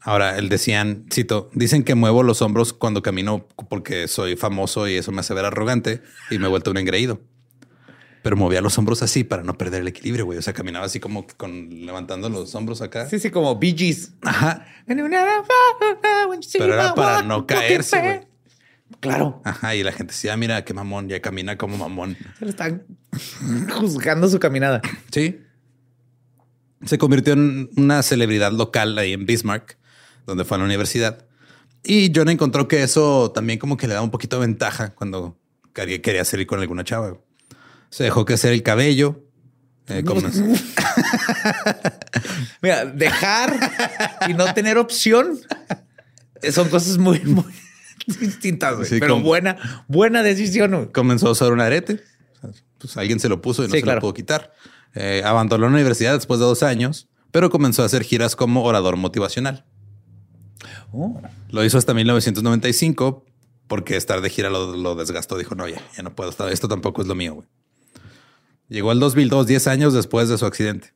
[0.00, 4.96] Ahora, él decían, cito, dicen que muevo los hombros cuando camino porque soy famoso y
[4.96, 7.20] eso me hace ver arrogante y me he vuelto un engreído.
[8.24, 10.38] Pero movía los hombros así para no perder el equilibrio, güey.
[10.38, 13.06] O sea, caminaba así como con levantando los hombros acá.
[13.06, 14.14] Sí, sí, como Bee Gees.
[14.22, 14.66] Ajá.
[14.86, 15.06] Pero
[16.72, 18.20] era para no caerse, güey.
[19.00, 19.42] Claro.
[19.44, 19.74] Ajá.
[19.74, 22.16] Y la gente decía, "Ah, mira qué mamón, ya camina como mamón.
[22.38, 22.86] Se le están
[23.78, 24.80] juzgando su caminada.
[25.12, 25.40] Sí.
[26.86, 29.76] Se convirtió en una celebridad local ahí en Bismarck,
[30.26, 31.26] donde fue a la universidad.
[31.82, 35.38] Y John encontró que eso también como que le daba un poquito de ventaja cuando
[35.74, 37.18] quería, quería salir con alguna chava.
[37.94, 39.22] Se dejó crecer el cabello.
[39.86, 40.02] eh,
[42.62, 43.56] Mira, dejar
[44.28, 45.38] y no tener opción
[46.50, 47.44] son cosas muy, muy
[48.20, 48.88] distintas, güey.
[48.88, 50.72] Sí, pero buena, buena decisión.
[50.72, 50.92] güey.
[50.92, 52.02] comenzó a usar un arete.
[52.78, 53.98] Pues alguien se lo puso y no Sí, se claro.
[53.98, 54.52] lo pudo quitar.
[54.96, 58.96] Eh, abandonó la universidad después de dos años, pero comenzó a hacer giras como orador
[58.96, 59.64] motivacional.
[60.92, 61.22] Oh.
[61.50, 63.24] Lo hizo hasta 1995
[63.68, 65.38] porque estar de gira lo, lo desgastó.
[65.38, 66.52] Dijo, no, ya, ya no puedo estar.
[66.52, 67.34] Esto tampoco es lo mío.
[67.34, 67.46] güey".
[68.74, 70.92] Llegó al 2002, 10 años después de su accidente.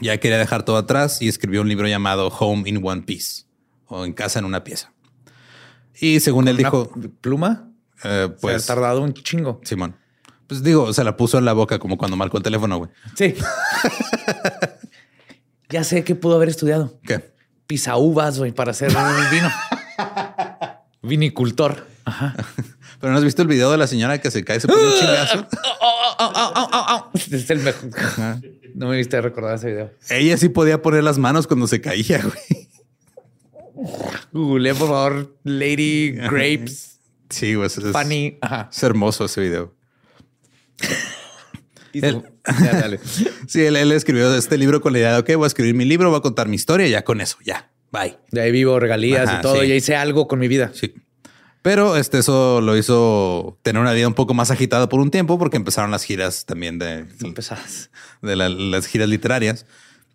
[0.00, 3.44] Ya quería dejar todo atrás y escribió un libro llamado Home in One Piece
[3.86, 4.92] o En casa en una pieza.
[6.00, 7.70] Y según él dijo, pluma.
[8.02, 9.60] eh, Pues pues ha tardado un chingo.
[9.62, 9.94] Simón.
[10.48, 12.90] Pues digo, se la puso en la boca como cuando marcó el teléfono, güey.
[13.14, 13.34] Sí.
[15.70, 16.98] ya sé que pudo haber estudiado.
[17.06, 17.32] ¿Qué?
[17.68, 19.48] Pisaúvas, güey, para hacer un vino.
[21.02, 21.86] Vinicultor.
[22.04, 22.34] Ajá.
[23.02, 24.92] Pero no has visto el video de la señora que se cae se pone un
[24.98, 25.46] chingazo.
[27.32, 27.90] Es el mejor.
[28.76, 29.90] No me viste recordar ese video.
[30.08, 32.68] Ella sí podía poner las manos cuando se caía, güey.
[34.32, 37.66] Google, por favor, Lady Grapes, Sí, güey.
[37.66, 38.38] Es, es- Funny.
[38.40, 38.68] Ajá.
[38.72, 39.74] es hermoso ese video.
[41.94, 42.22] Ya,
[42.72, 42.98] dale.
[43.48, 45.84] Sí, él, él escribió este libro con la idea de, ok, voy a escribir mi
[45.84, 48.16] libro, voy a contar mi historia, ya con eso, ya, bye.
[48.30, 49.60] De ahí vivo regalías Ajá, y todo.
[49.60, 49.68] sí.
[49.68, 50.70] Ya hice algo con mi vida.
[50.72, 50.94] Sí.
[51.62, 55.38] Pero este, eso lo hizo tener una vida un poco más agitada por un tiempo
[55.38, 57.90] porque empezaron las giras también de, Son pesadas.
[58.20, 59.64] de la- las giras literarias.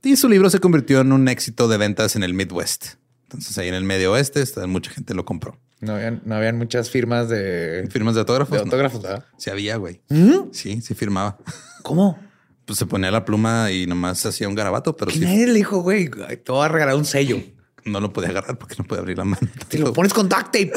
[0.04, 2.96] Y su libro se convirtió en un éxito de ventas en el Midwest.
[3.24, 5.58] Entonces ahí en el medio oeste mucha gente lo compró.
[5.80, 8.52] No habían, no habían muchas firmas de, ¿Firmas de autógrafos?
[8.52, 8.64] de No.
[8.64, 9.26] autógrafos, ¿verdad?
[9.38, 10.02] Sí había, güey.
[10.10, 10.52] ¿Mm?
[10.52, 11.38] Sí, sí firmaba.
[11.84, 12.18] ¿Cómo?
[12.66, 15.80] Pues se ponía la pluma y nomás hacía un garabato, pero sí nadie le dijo,
[15.82, 17.40] güey, te voy a regalar un sello.
[17.88, 19.48] No lo podía agarrar porque no podía abrir la mano.
[19.68, 20.72] Te lo pones con duct tape.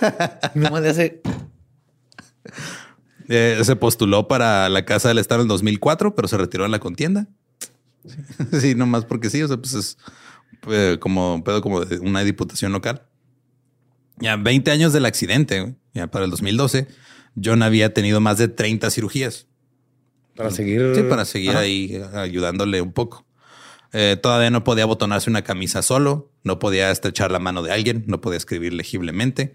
[0.54, 1.22] Nomás le hace.
[3.28, 6.70] Eh, se postuló para la Casa del Estado en el 2004, pero se retiró en
[6.70, 7.28] la contienda.
[8.06, 8.16] Sí,
[8.60, 9.42] sí, nomás porque sí.
[9.42, 9.98] O sea, pues es
[10.68, 13.02] eh, como un pedo como de una diputación local.
[14.18, 16.88] Ya 20 años del accidente, ya para el 2012,
[17.42, 19.46] John había tenido más de 30 cirugías.
[20.36, 20.92] Para seguir.
[20.94, 21.60] Sí, para seguir Ajá.
[21.60, 23.26] ahí eh, ayudándole un poco.
[23.92, 28.04] Eh, todavía no podía botonarse una camisa solo, no podía estrechar la mano de alguien,
[28.06, 29.54] no podía escribir legiblemente,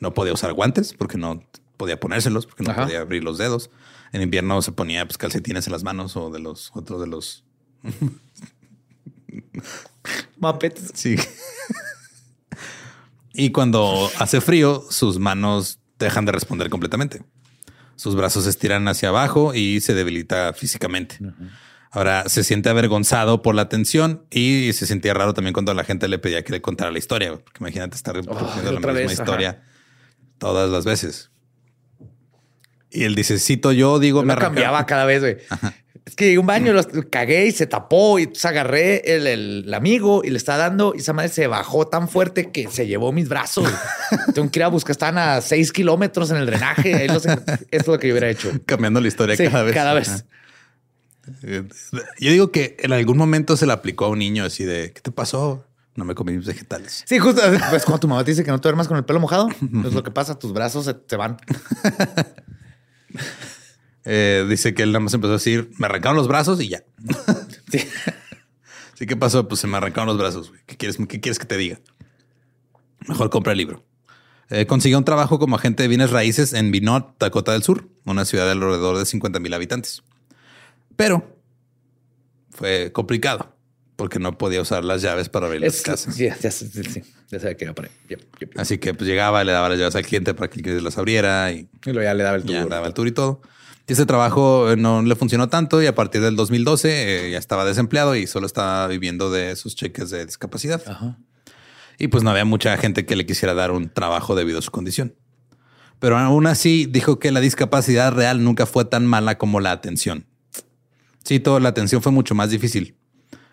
[0.00, 1.42] no podía usar guantes porque no
[1.76, 2.84] podía ponérselos, porque no Ajá.
[2.84, 3.70] podía abrir los dedos.
[4.12, 7.44] En invierno se ponía pues, calcetines en las manos o de los otros de los.
[10.38, 10.90] Muppets.
[10.94, 11.16] Sí.
[13.32, 17.22] y cuando hace frío, sus manos dejan de responder completamente.
[17.96, 21.18] Sus brazos se estiran hacia abajo y se debilita físicamente.
[21.92, 26.06] Ahora se siente avergonzado por la atención y se sentía raro también cuando la gente
[26.08, 27.30] le pedía que le contara la historia.
[27.32, 29.22] Porque imagínate estar reproduciendo la otra misma vez, ajá.
[29.24, 29.62] historia
[30.38, 31.30] todas las veces.
[32.90, 35.36] Y él dice, cito yo, digo, Me me cambiaba cada vez, güey.
[36.06, 39.26] Es que llegué a un baño, los cagué y se tapó y entonces agarré el,
[39.28, 42.68] el- el amigo y le estaba dando y esa madre se bajó tan fuerte que
[42.68, 43.70] se llevó mis brazos.
[44.34, 46.94] Tengo que ir a buscar, estaban a seis kilómetros en el drenaje.
[46.94, 48.50] Ahí los- Esto es lo que yo hubiera hecho.
[48.66, 49.74] cambiando la historia Sí, cada vez.
[49.74, 50.08] Cada vez.
[50.08, 50.24] Ajá.
[52.18, 55.00] Yo digo que en algún momento se le aplicó a un niño así de, ¿qué
[55.00, 55.64] te pasó?
[55.96, 57.04] No me comí mis vegetales.
[57.06, 57.42] Sí, justo.
[57.70, 59.48] Pues cuando tu mamá te dice que no te duermas con el pelo mojado,
[59.84, 60.38] es lo que pasa.
[60.38, 61.36] Tus brazos se, se van.
[64.04, 66.82] Eh, dice que él nada más empezó a decir, me arrancaron los brazos y ya.
[67.70, 67.78] Sí.
[68.94, 69.48] Sí, ¿qué pasó?
[69.48, 70.50] Pues se me arrancaron los brazos.
[70.50, 70.60] güey.
[70.66, 71.80] ¿Qué quieres, qué quieres que te diga?
[73.08, 73.82] Mejor compra el libro.
[74.50, 78.26] Eh, consiguió un trabajo como agente de bienes raíces en Minot, Dakota del Sur, una
[78.26, 80.02] ciudad de alrededor de 50 mil habitantes.
[81.00, 81.36] Pero
[82.50, 83.56] fue complicado
[83.96, 86.14] porque no podía usar las llaves para abrir las casas.
[86.14, 86.50] sí, ya, ya,
[87.30, 87.90] ya sabía que iba por ahí.
[88.08, 88.58] Yep, yep, yep.
[88.60, 90.96] Así que pues llegaba, le daba las llaves al cliente para que el cliente las
[90.98, 92.68] abriera y Y luego ya le daba el ya tubo.
[92.70, 93.42] daba el tour y todo.
[93.86, 97.38] Y ese trabajo eh, no le funcionó tanto y a partir del 2012 eh, ya
[97.38, 100.82] estaba desempleado y solo estaba viviendo de sus cheques de discapacidad.
[100.86, 101.18] Ajá.
[101.98, 104.70] Y pues no había mucha gente que le quisiera dar un trabajo debido a su
[104.70, 105.14] condición.
[105.98, 110.24] Pero aún así dijo que la discapacidad real nunca fue tan mala como la atención.
[111.24, 112.96] Sí, todo la atención fue mucho más difícil.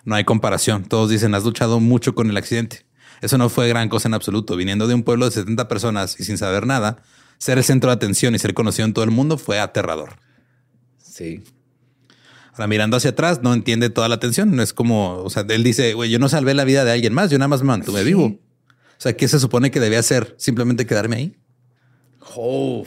[0.05, 0.85] No hay comparación.
[0.85, 2.85] Todos dicen, has luchado mucho con el accidente.
[3.21, 4.55] Eso no fue gran cosa en absoluto.
[4.55, 7.03] Viniendo de un pueblo de 70 personas y sin saber nada,
[7.37, 10.17] ser el centro de atención y ser conocido en todo el mundo fue aterrador.
[10.97, 11.43] Sí.
[12.53, 14.55] Ahora, mirando hacia atrás, no entiende toda la atención.
[14.55, 17.13] No es como, o sea, él dice, güey, yo no salvé la vida de alguien
[17.13, 18.25] más, yo nada más me mantuve vivo.
[18.25, 20.35] O sea, ¿qué se supone que debía hacer?
[20.37, 21.37] Simplemente quedarme ahí.
[22.35, 22.83] Oh,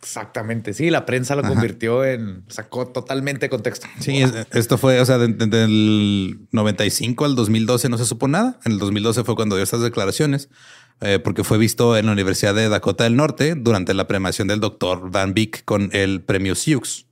[0.00, 0.74] exactamente.
[0.74, 2.44] Sí, la prensa lo convirtió en.
[2.48, 3.86] Sacó totalmente de contexto.
[4.00, 8.28] Sí, es- esto fue, o sea, de- de- del 95 al 2012 no se supo
[8.28, 8.58] nada.
[8.64, 10.48] En el 2012 fue cuando dio estas declaraciones,
[11.00, 14.60] eh, porque fue visto en la Universidad de Dakota del Norte durante la premiación del
[14.60, 17.06] doctor Van Beek con el premio Sioux,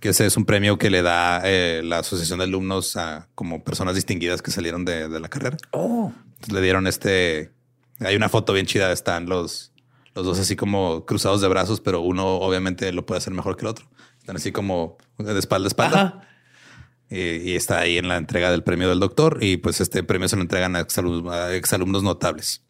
[0.00, 3.62] que ese es un premio que le da eh, la Asociación de Alumnos a como
[3.64, 5.56] personas distinguidas que salieron de, de la carrera.
[5.72, 7.50] Oh, Entonces le dieron este.
[8.02, 8.90] Hay una foto bien chida.
[8.92, 9.69] Están los,
[10.20, 13.62] los dos así como cruzados de brazos, pero uno obviamente lo puede hacer mejor que
[13.62, 13.88] el otro.
[14.18, 16.28] Están así como de espalda a espalda.
[17.08, 19.38] Y, y está ahí en la entrega del premio del doctor.
[19.40, 22.62] Y pues este premio se lo entregan a exalumnos, a exalumnos notables.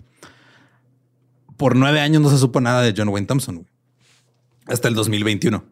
[1.56, 3.56] Por nueve años no se supo nada de John Wayne Thompson.
[3.56, 3.68] güey.
[4.66, 5.64] Hasta el 2021.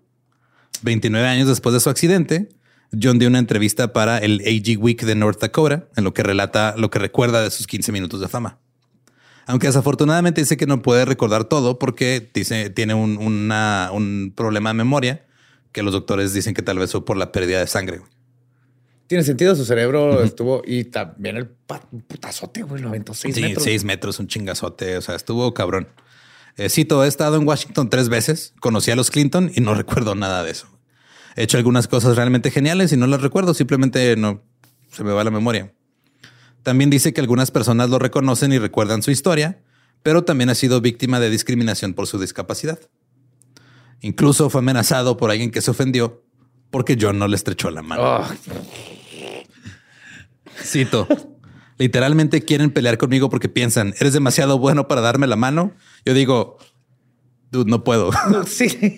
[0.83, 2.49] 29 años después de su accidente,
[3.01, 6.75] John dio una entrevista para el AG Week de North Dakota, en lo que relata
[6.77, 8.59] lo que recuerda de sus 15 minutos de fama.
[9.49, 14.71] Aunque desafortunadamente dice que no puede recordar todo porque dice, tiene un, una- un problema
[14.71, 15.27] de memoria
[15.73, 18.01] que los doctores dicen que tal vez fue por la pérdida de sangre.
[19.07, 19.57] Tiene sentido.
[19.57, 22.83] Su cerebro estuvo y también el putazote, güey.
[22.83, 23.65] Lo aventó seis Sí, metros.
[23.65, 24.99] seis metros, un chingazote.
[24.99, 25.89] O sea, estuvo cabrón.
[26.59, 30.15] Eh, cito, he estado en Washington tres veces, conocí a los Clinton y no recuerdo
[30.15, 30.69] nada de eso.
[31.37, 34.43] He hecho algunas cosas realmente geniales y no las recuerdo, simplemente no
[34.93, 35.73] se me va la memoria.
[36.63, 39.63] También dice que algunas personas lo reconocen y recuerdan su historia,
[40.03, 42.79] pero también ha sido víctima de discriminación por su discapacidad.
[44.01, 46.25] Incluso fue amenazado por alguien que se ofendió
[46.71, 48.03] porque John no le estrechó la mano.
[48.03, 48.27] Oh,
[50.63, 51.09] Cito.
[51.79, 55.73] Literalmente quieren pelear conmigo porque piensan, eres demasiado bueno para darme la mano.
[56.05, 56.59] Yo digo,
[57.53, 58.11] dude, no puedo.
[58.47, 58.97] sí.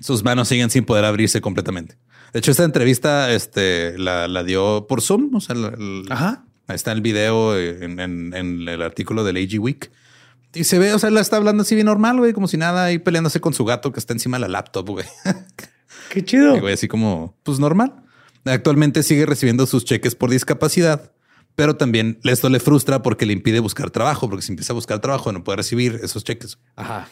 [0.00, 1.96] Sus manos siguen sin poder abrirse completamente.
[2.32, 5.34] De hecho, esta entrevista este, la, la dio por Zoom.
[5.34, 6.44] O sea, la- la- Ajá.
[6.66, 9.90] ahí está el video en, en- en el artículo del AG Week.
[10.54, 12.84] Y se ve, o sea, la está hablando así bien normal, güey, como si nada,
[12.84, 15.06] ahí peleándose con su gato que está encima de la laptop, güey.
[16.10, 16.56] Qué chido.
[16.56, 17.94] Y, güey, así como, pues normal.
[18.44, 21.12] Actualmente sigue recibiendo sus cheques por discapacidad,
[21.54, 24.98] pero también esto le frustra porque le impide buscar trabajo, porque si empieza a buscar
[25.00, 26.58] trabajo no puede recibir esos cheques.
[26.76, 27.08] Ajá.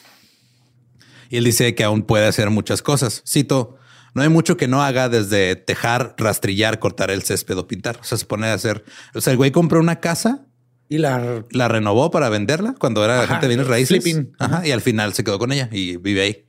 [1.30, 3.22] Y él dice que aún puede hacer muchas cosas.
[3.26, 3.76] Cito,
[4.14, 7.98] no hay mucho que no haga desde tejar, rastrillar, cortar el césped o pintar.
[8.00, 8.84] O sea, se pone a hacer,
[9.14, 10.46] o sea, el güey compró una casa,
[10.88, 14.02] Y la la renovó para venderla cuando era Ajá, gente de bienes raíces.
[14.02, 14.32] flipping.
[14.38, 16.44] Ajá, y al final se quedó con ella y vive ahí.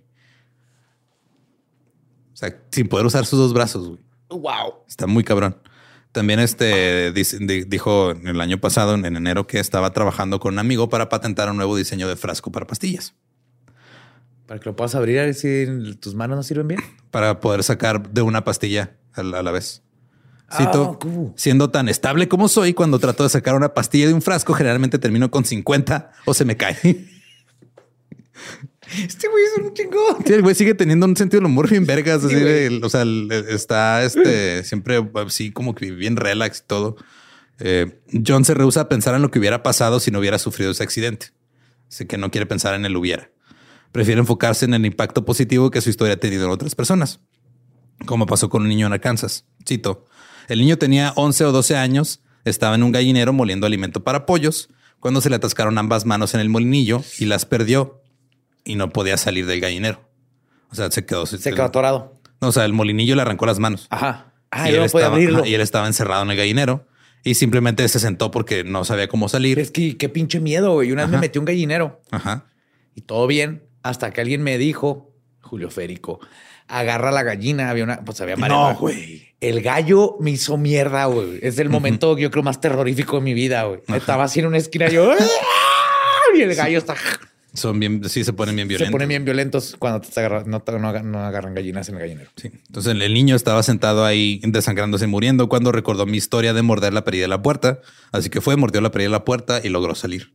[2.34, 3.88] O sea, sin poder usar sus dos brazos.
[3.88, 4.00] güey.
[4.30, 4.74] wow.
[4.88, 5.58] Está muy cabrón.
[6.12, 7.38] También este dice-
[7.68, 11.56] dijo el año pasado, en enero, que estaba trabajando con un amigo para patentar un
[11.58, 13.14] nuevo diseño de frasco para pastillas,
[14.46, 15.66] Para que lo puedas abrir si
[16.02, 16.82] tus manos no sirven bien.
[17.12, 19.84] Para poder sacar de una pastilla a la, a la vez.
[20.58, 24.22] Cito, Ah, siendo tan estable como soy, cuando trato de sacar una pastilla de un
[24.22, 26.78] frasco, generalmente termino con 50 o se me cae.
[28.98, 30.18] Este güey es un chingón.
[30.26, 32.24] Sí, el güey sigue teniendo un sentido del humor bien vergas.
[32.26, 33.04] o sea,
[33.48, 36.98] está este siempre así como que bien relax y todo.
[37.60, 40.72] Eh, John se rehúsa a pensar en lo que hubiera pasado si no hubiera sufrido
[40.72, 41.28] ese accidente.
[41.88, 43.31] Así que no quiere pensar en el hubiera.
[43.92, 47.20] Prefiere enfocarse en el impacto positivo que su historia ha tenido en otras personas.
[48.06, 49.46] Como pasó con un niño en Arkansas.
[49.68, 50.06] Cito.
[50.48, 54.70] El niño tenía 11 o 12 años, estaba en un gallinero moliendo alimento para pollos
[55.00, 58.02] cuando se le atascaron ambas manos en el molinillo y las perdió
[58.64, 60.02] y no podía salir del gallinero.
[60.70, 61.26] O sea, se quedó.
[61.26, 62.20] Se quedó atorado.
[62.40, 63.88] No, o sea, el molinillo le arrancó las manos.
[63.90, 64.34] Ajá.
[64.52, 65.40] Ah, y, él no estaba, abrirlo.
[65.40, 66.88] ajá, y él estaba encerrado en el gallinero
[67.24, 69.60] y simplemente se sentó porque no sabía cómo salir.
[69.60, 70.92] Es que qué pinche miedo, güey.
[70.92, 72.46] Una vez me metí un gallinero Ajá.
[72.96, 75.12] y todo bien hasta que alguien me dijo,
[75.42, 76.20] Julio Férico,
[76.68, 77.70] agarra la gallina.
[77.70, 78.74] Había una, pues había marema.
[78.74, 79.30] güey.
[79.42, 81.40] El gallo me hizo mierda, güey.
[81.42, 83.82] Es el momento, yo creo, más terrorífico de mi vida, güey.
[83.96, 85.12] Estaba así en una esquina y yo...
[85.20, 86.38] ¡ah!
[86.38, 86.96] Y el gallo está...
[87.54, 88.92] Son bien, sí, se ponen bien Se violentos.
[88.94, 92.30] ponen bien violentos cuando te agarra- no, no no agarran gallinas en el gallinero.
[92.38, 92.50] Sí.
[92.68, 96.94] Entonces el niño estaba sentado ahí desangrándose y muriendo cuando recordó mi historia de morder
[96.94, 97.82] la perilla de la puerta.
[98.14, 100.32] Así que fue, mordió la perilla de la puerta y logró salir.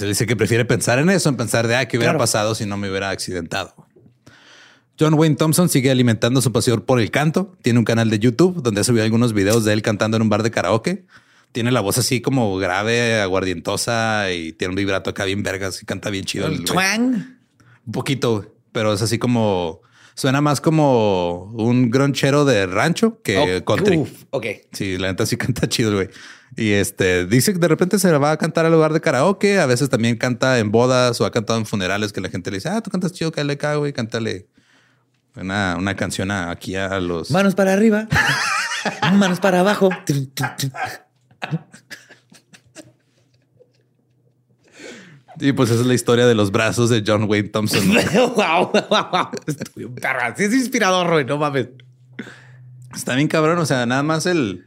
[0.00, 2.18] Él dice que prefiere pensar en eso, en pensar de ah, qué hubiera Claro.
[2.22, 3.74] pasado si no me hubiera accidentado.
[4.98, 7.56] John Wayne Thompson sigue alimentando su pasión por el canto.
[7.62, 10.28] Tiene un canal de YouTube donde ha subido algunos videos de él cantando en un
[10.28, 11.04] bar de karaoke.
[11.52, 15.86] Tiene la voz así como grave, aguardientosa y tiene un vibrato acá bien vergas y
[15.86, 16.46] canta bien chido.
[16.46, 17.38] el twang.
[17.86, 19.80] Un poquito, pero es así como
[20.14, 23.96] suena más como un gronchero de rancho que Oh, country.
[23.98, 24.46] uf, ok.
[24.72, 26.08] Sí, la neta sí canta chido, güey.
[26.56, 29.58] Y este dice que de repente se va a cantar al lugar de karaoke.
[29.58, 32.58] A veces también canta en bodas o ha cantado en funerales que la gente le
[32.58, 34.46] dice, ah, tú cantas chido, cállale acá, güey, cántale
[35.36, 37.30] una, una canción aquí a los.
[37.32, 38.06] Manos para arriba.
[39.14, 39.90] Manos para abajo.
[45.40, 47.82] Y pues esa es la historia de los brazos de John Wayne Thompson.
[48.36, 49.28] wow, wow, wow.
[49.76, 49.96] Un.
[50.36, 51.24] Sí es inspirador, güey.
[51.24, 51.68] No mames.
[52.94, 53.58] Está bien cabrón.
[53.58, 54.64] O sea, nada más el.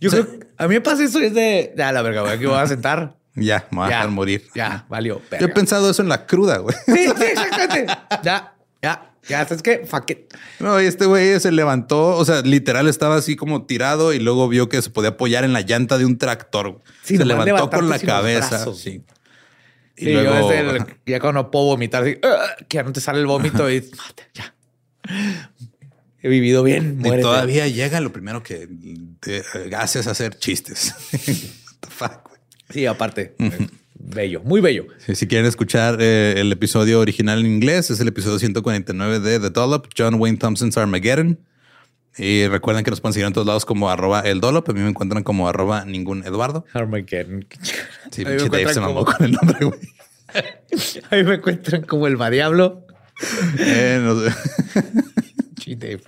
[0.00, 2.34] Yo O sea- creo a mí me pasa eso es de ya la verga, güey.
[2.34, 3.16] Aquí voy a sentar.
[3.34, 4.44] Ya, me voy a dejar morir.
[4.54, 5.22] Ya, valió.
[5.40, 6.76] Yo he pensado eso en la cruda, güey.
[6.84, 7.86] Sí, sí, exactamente.
[8.22, 8.52] Ya,
[8.82, 9.44] ya, ya.
[9.46, 9.86] ¿Sabes qué?
[9.86, 10.34] Fuck it.
[10.60, 14.48] No, y este güey se levantó, o sea, literal estaba así como tirado y luego
[14.48, 16.82] vio que se podía apoyar en la llanta de un tractor.
[17.04, 18.66] Sí, se levantó con la cabeza.
[18.74, 19.02] Sí.
[19.96, 22.82] Y Y luego, yo es el, ya cuando no puedo vomitar, así, "Ugh", que ya
[22.82, 24.54] no te sale el vómito y "Mate, ya.
[26.22, 26.96] He vivido bien.
[26.98, 27.22] y muérete.
[27.22, 28.68] todavía llega lo primero que
[29.20, 29.42] te
[29.76, 30.94] haces hacer chistes.
[31.12, 32.40] What the fuck, güey.
[32.70, 33.34] Sí, aparte.
[33.94, 34.86] Bello, muy bello.
[35.04, 39.40] Sí, si quieren escuchar eh, el episodio original en inglés, es el episodio 149 de
[39.40, 41.38] The Dollop, John Wayne Thompson's Armageddon.
[42.18, 44.68] Y recuerden que nos pueden seguir en todos lados como arroba el Dollop.
[44.68, 46.64] A mí me encuentran como arroba ningún Eduardo.
[46.74, 47.46] Armageddon.
[48.10, 49.80] Sí, me Dave se mamó como- con el nombre, güey.
[51.10, 52.86] A mí me encuentran como el variablo.
[53.58, 54.34] Eh, no sé.
[55.76, 56.00] Dave.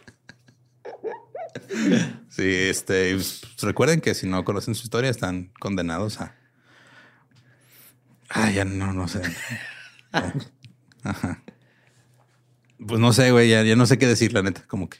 [2.30, 3.16] Sí, este,
[3.62, 6.34] recuerden que si no conocen su historia están condenados a.
[8.28, 9.22] Ah, ya no, no sé.
[11.04, 11.44] Ajá.
[12.84, 14.98] Pues no sé, güey, ya, ya no sé qué decir, la neta, como que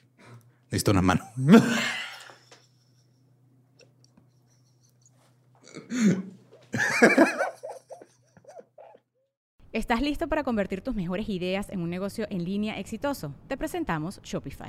[0.66, 1.24] necesito una mano.
[9.72, 13.34] ¿Estás listo para convertir tus mejores ideas en un negocio en línea exitoso?
[13.48, 14.68] Te presentamos Shopify.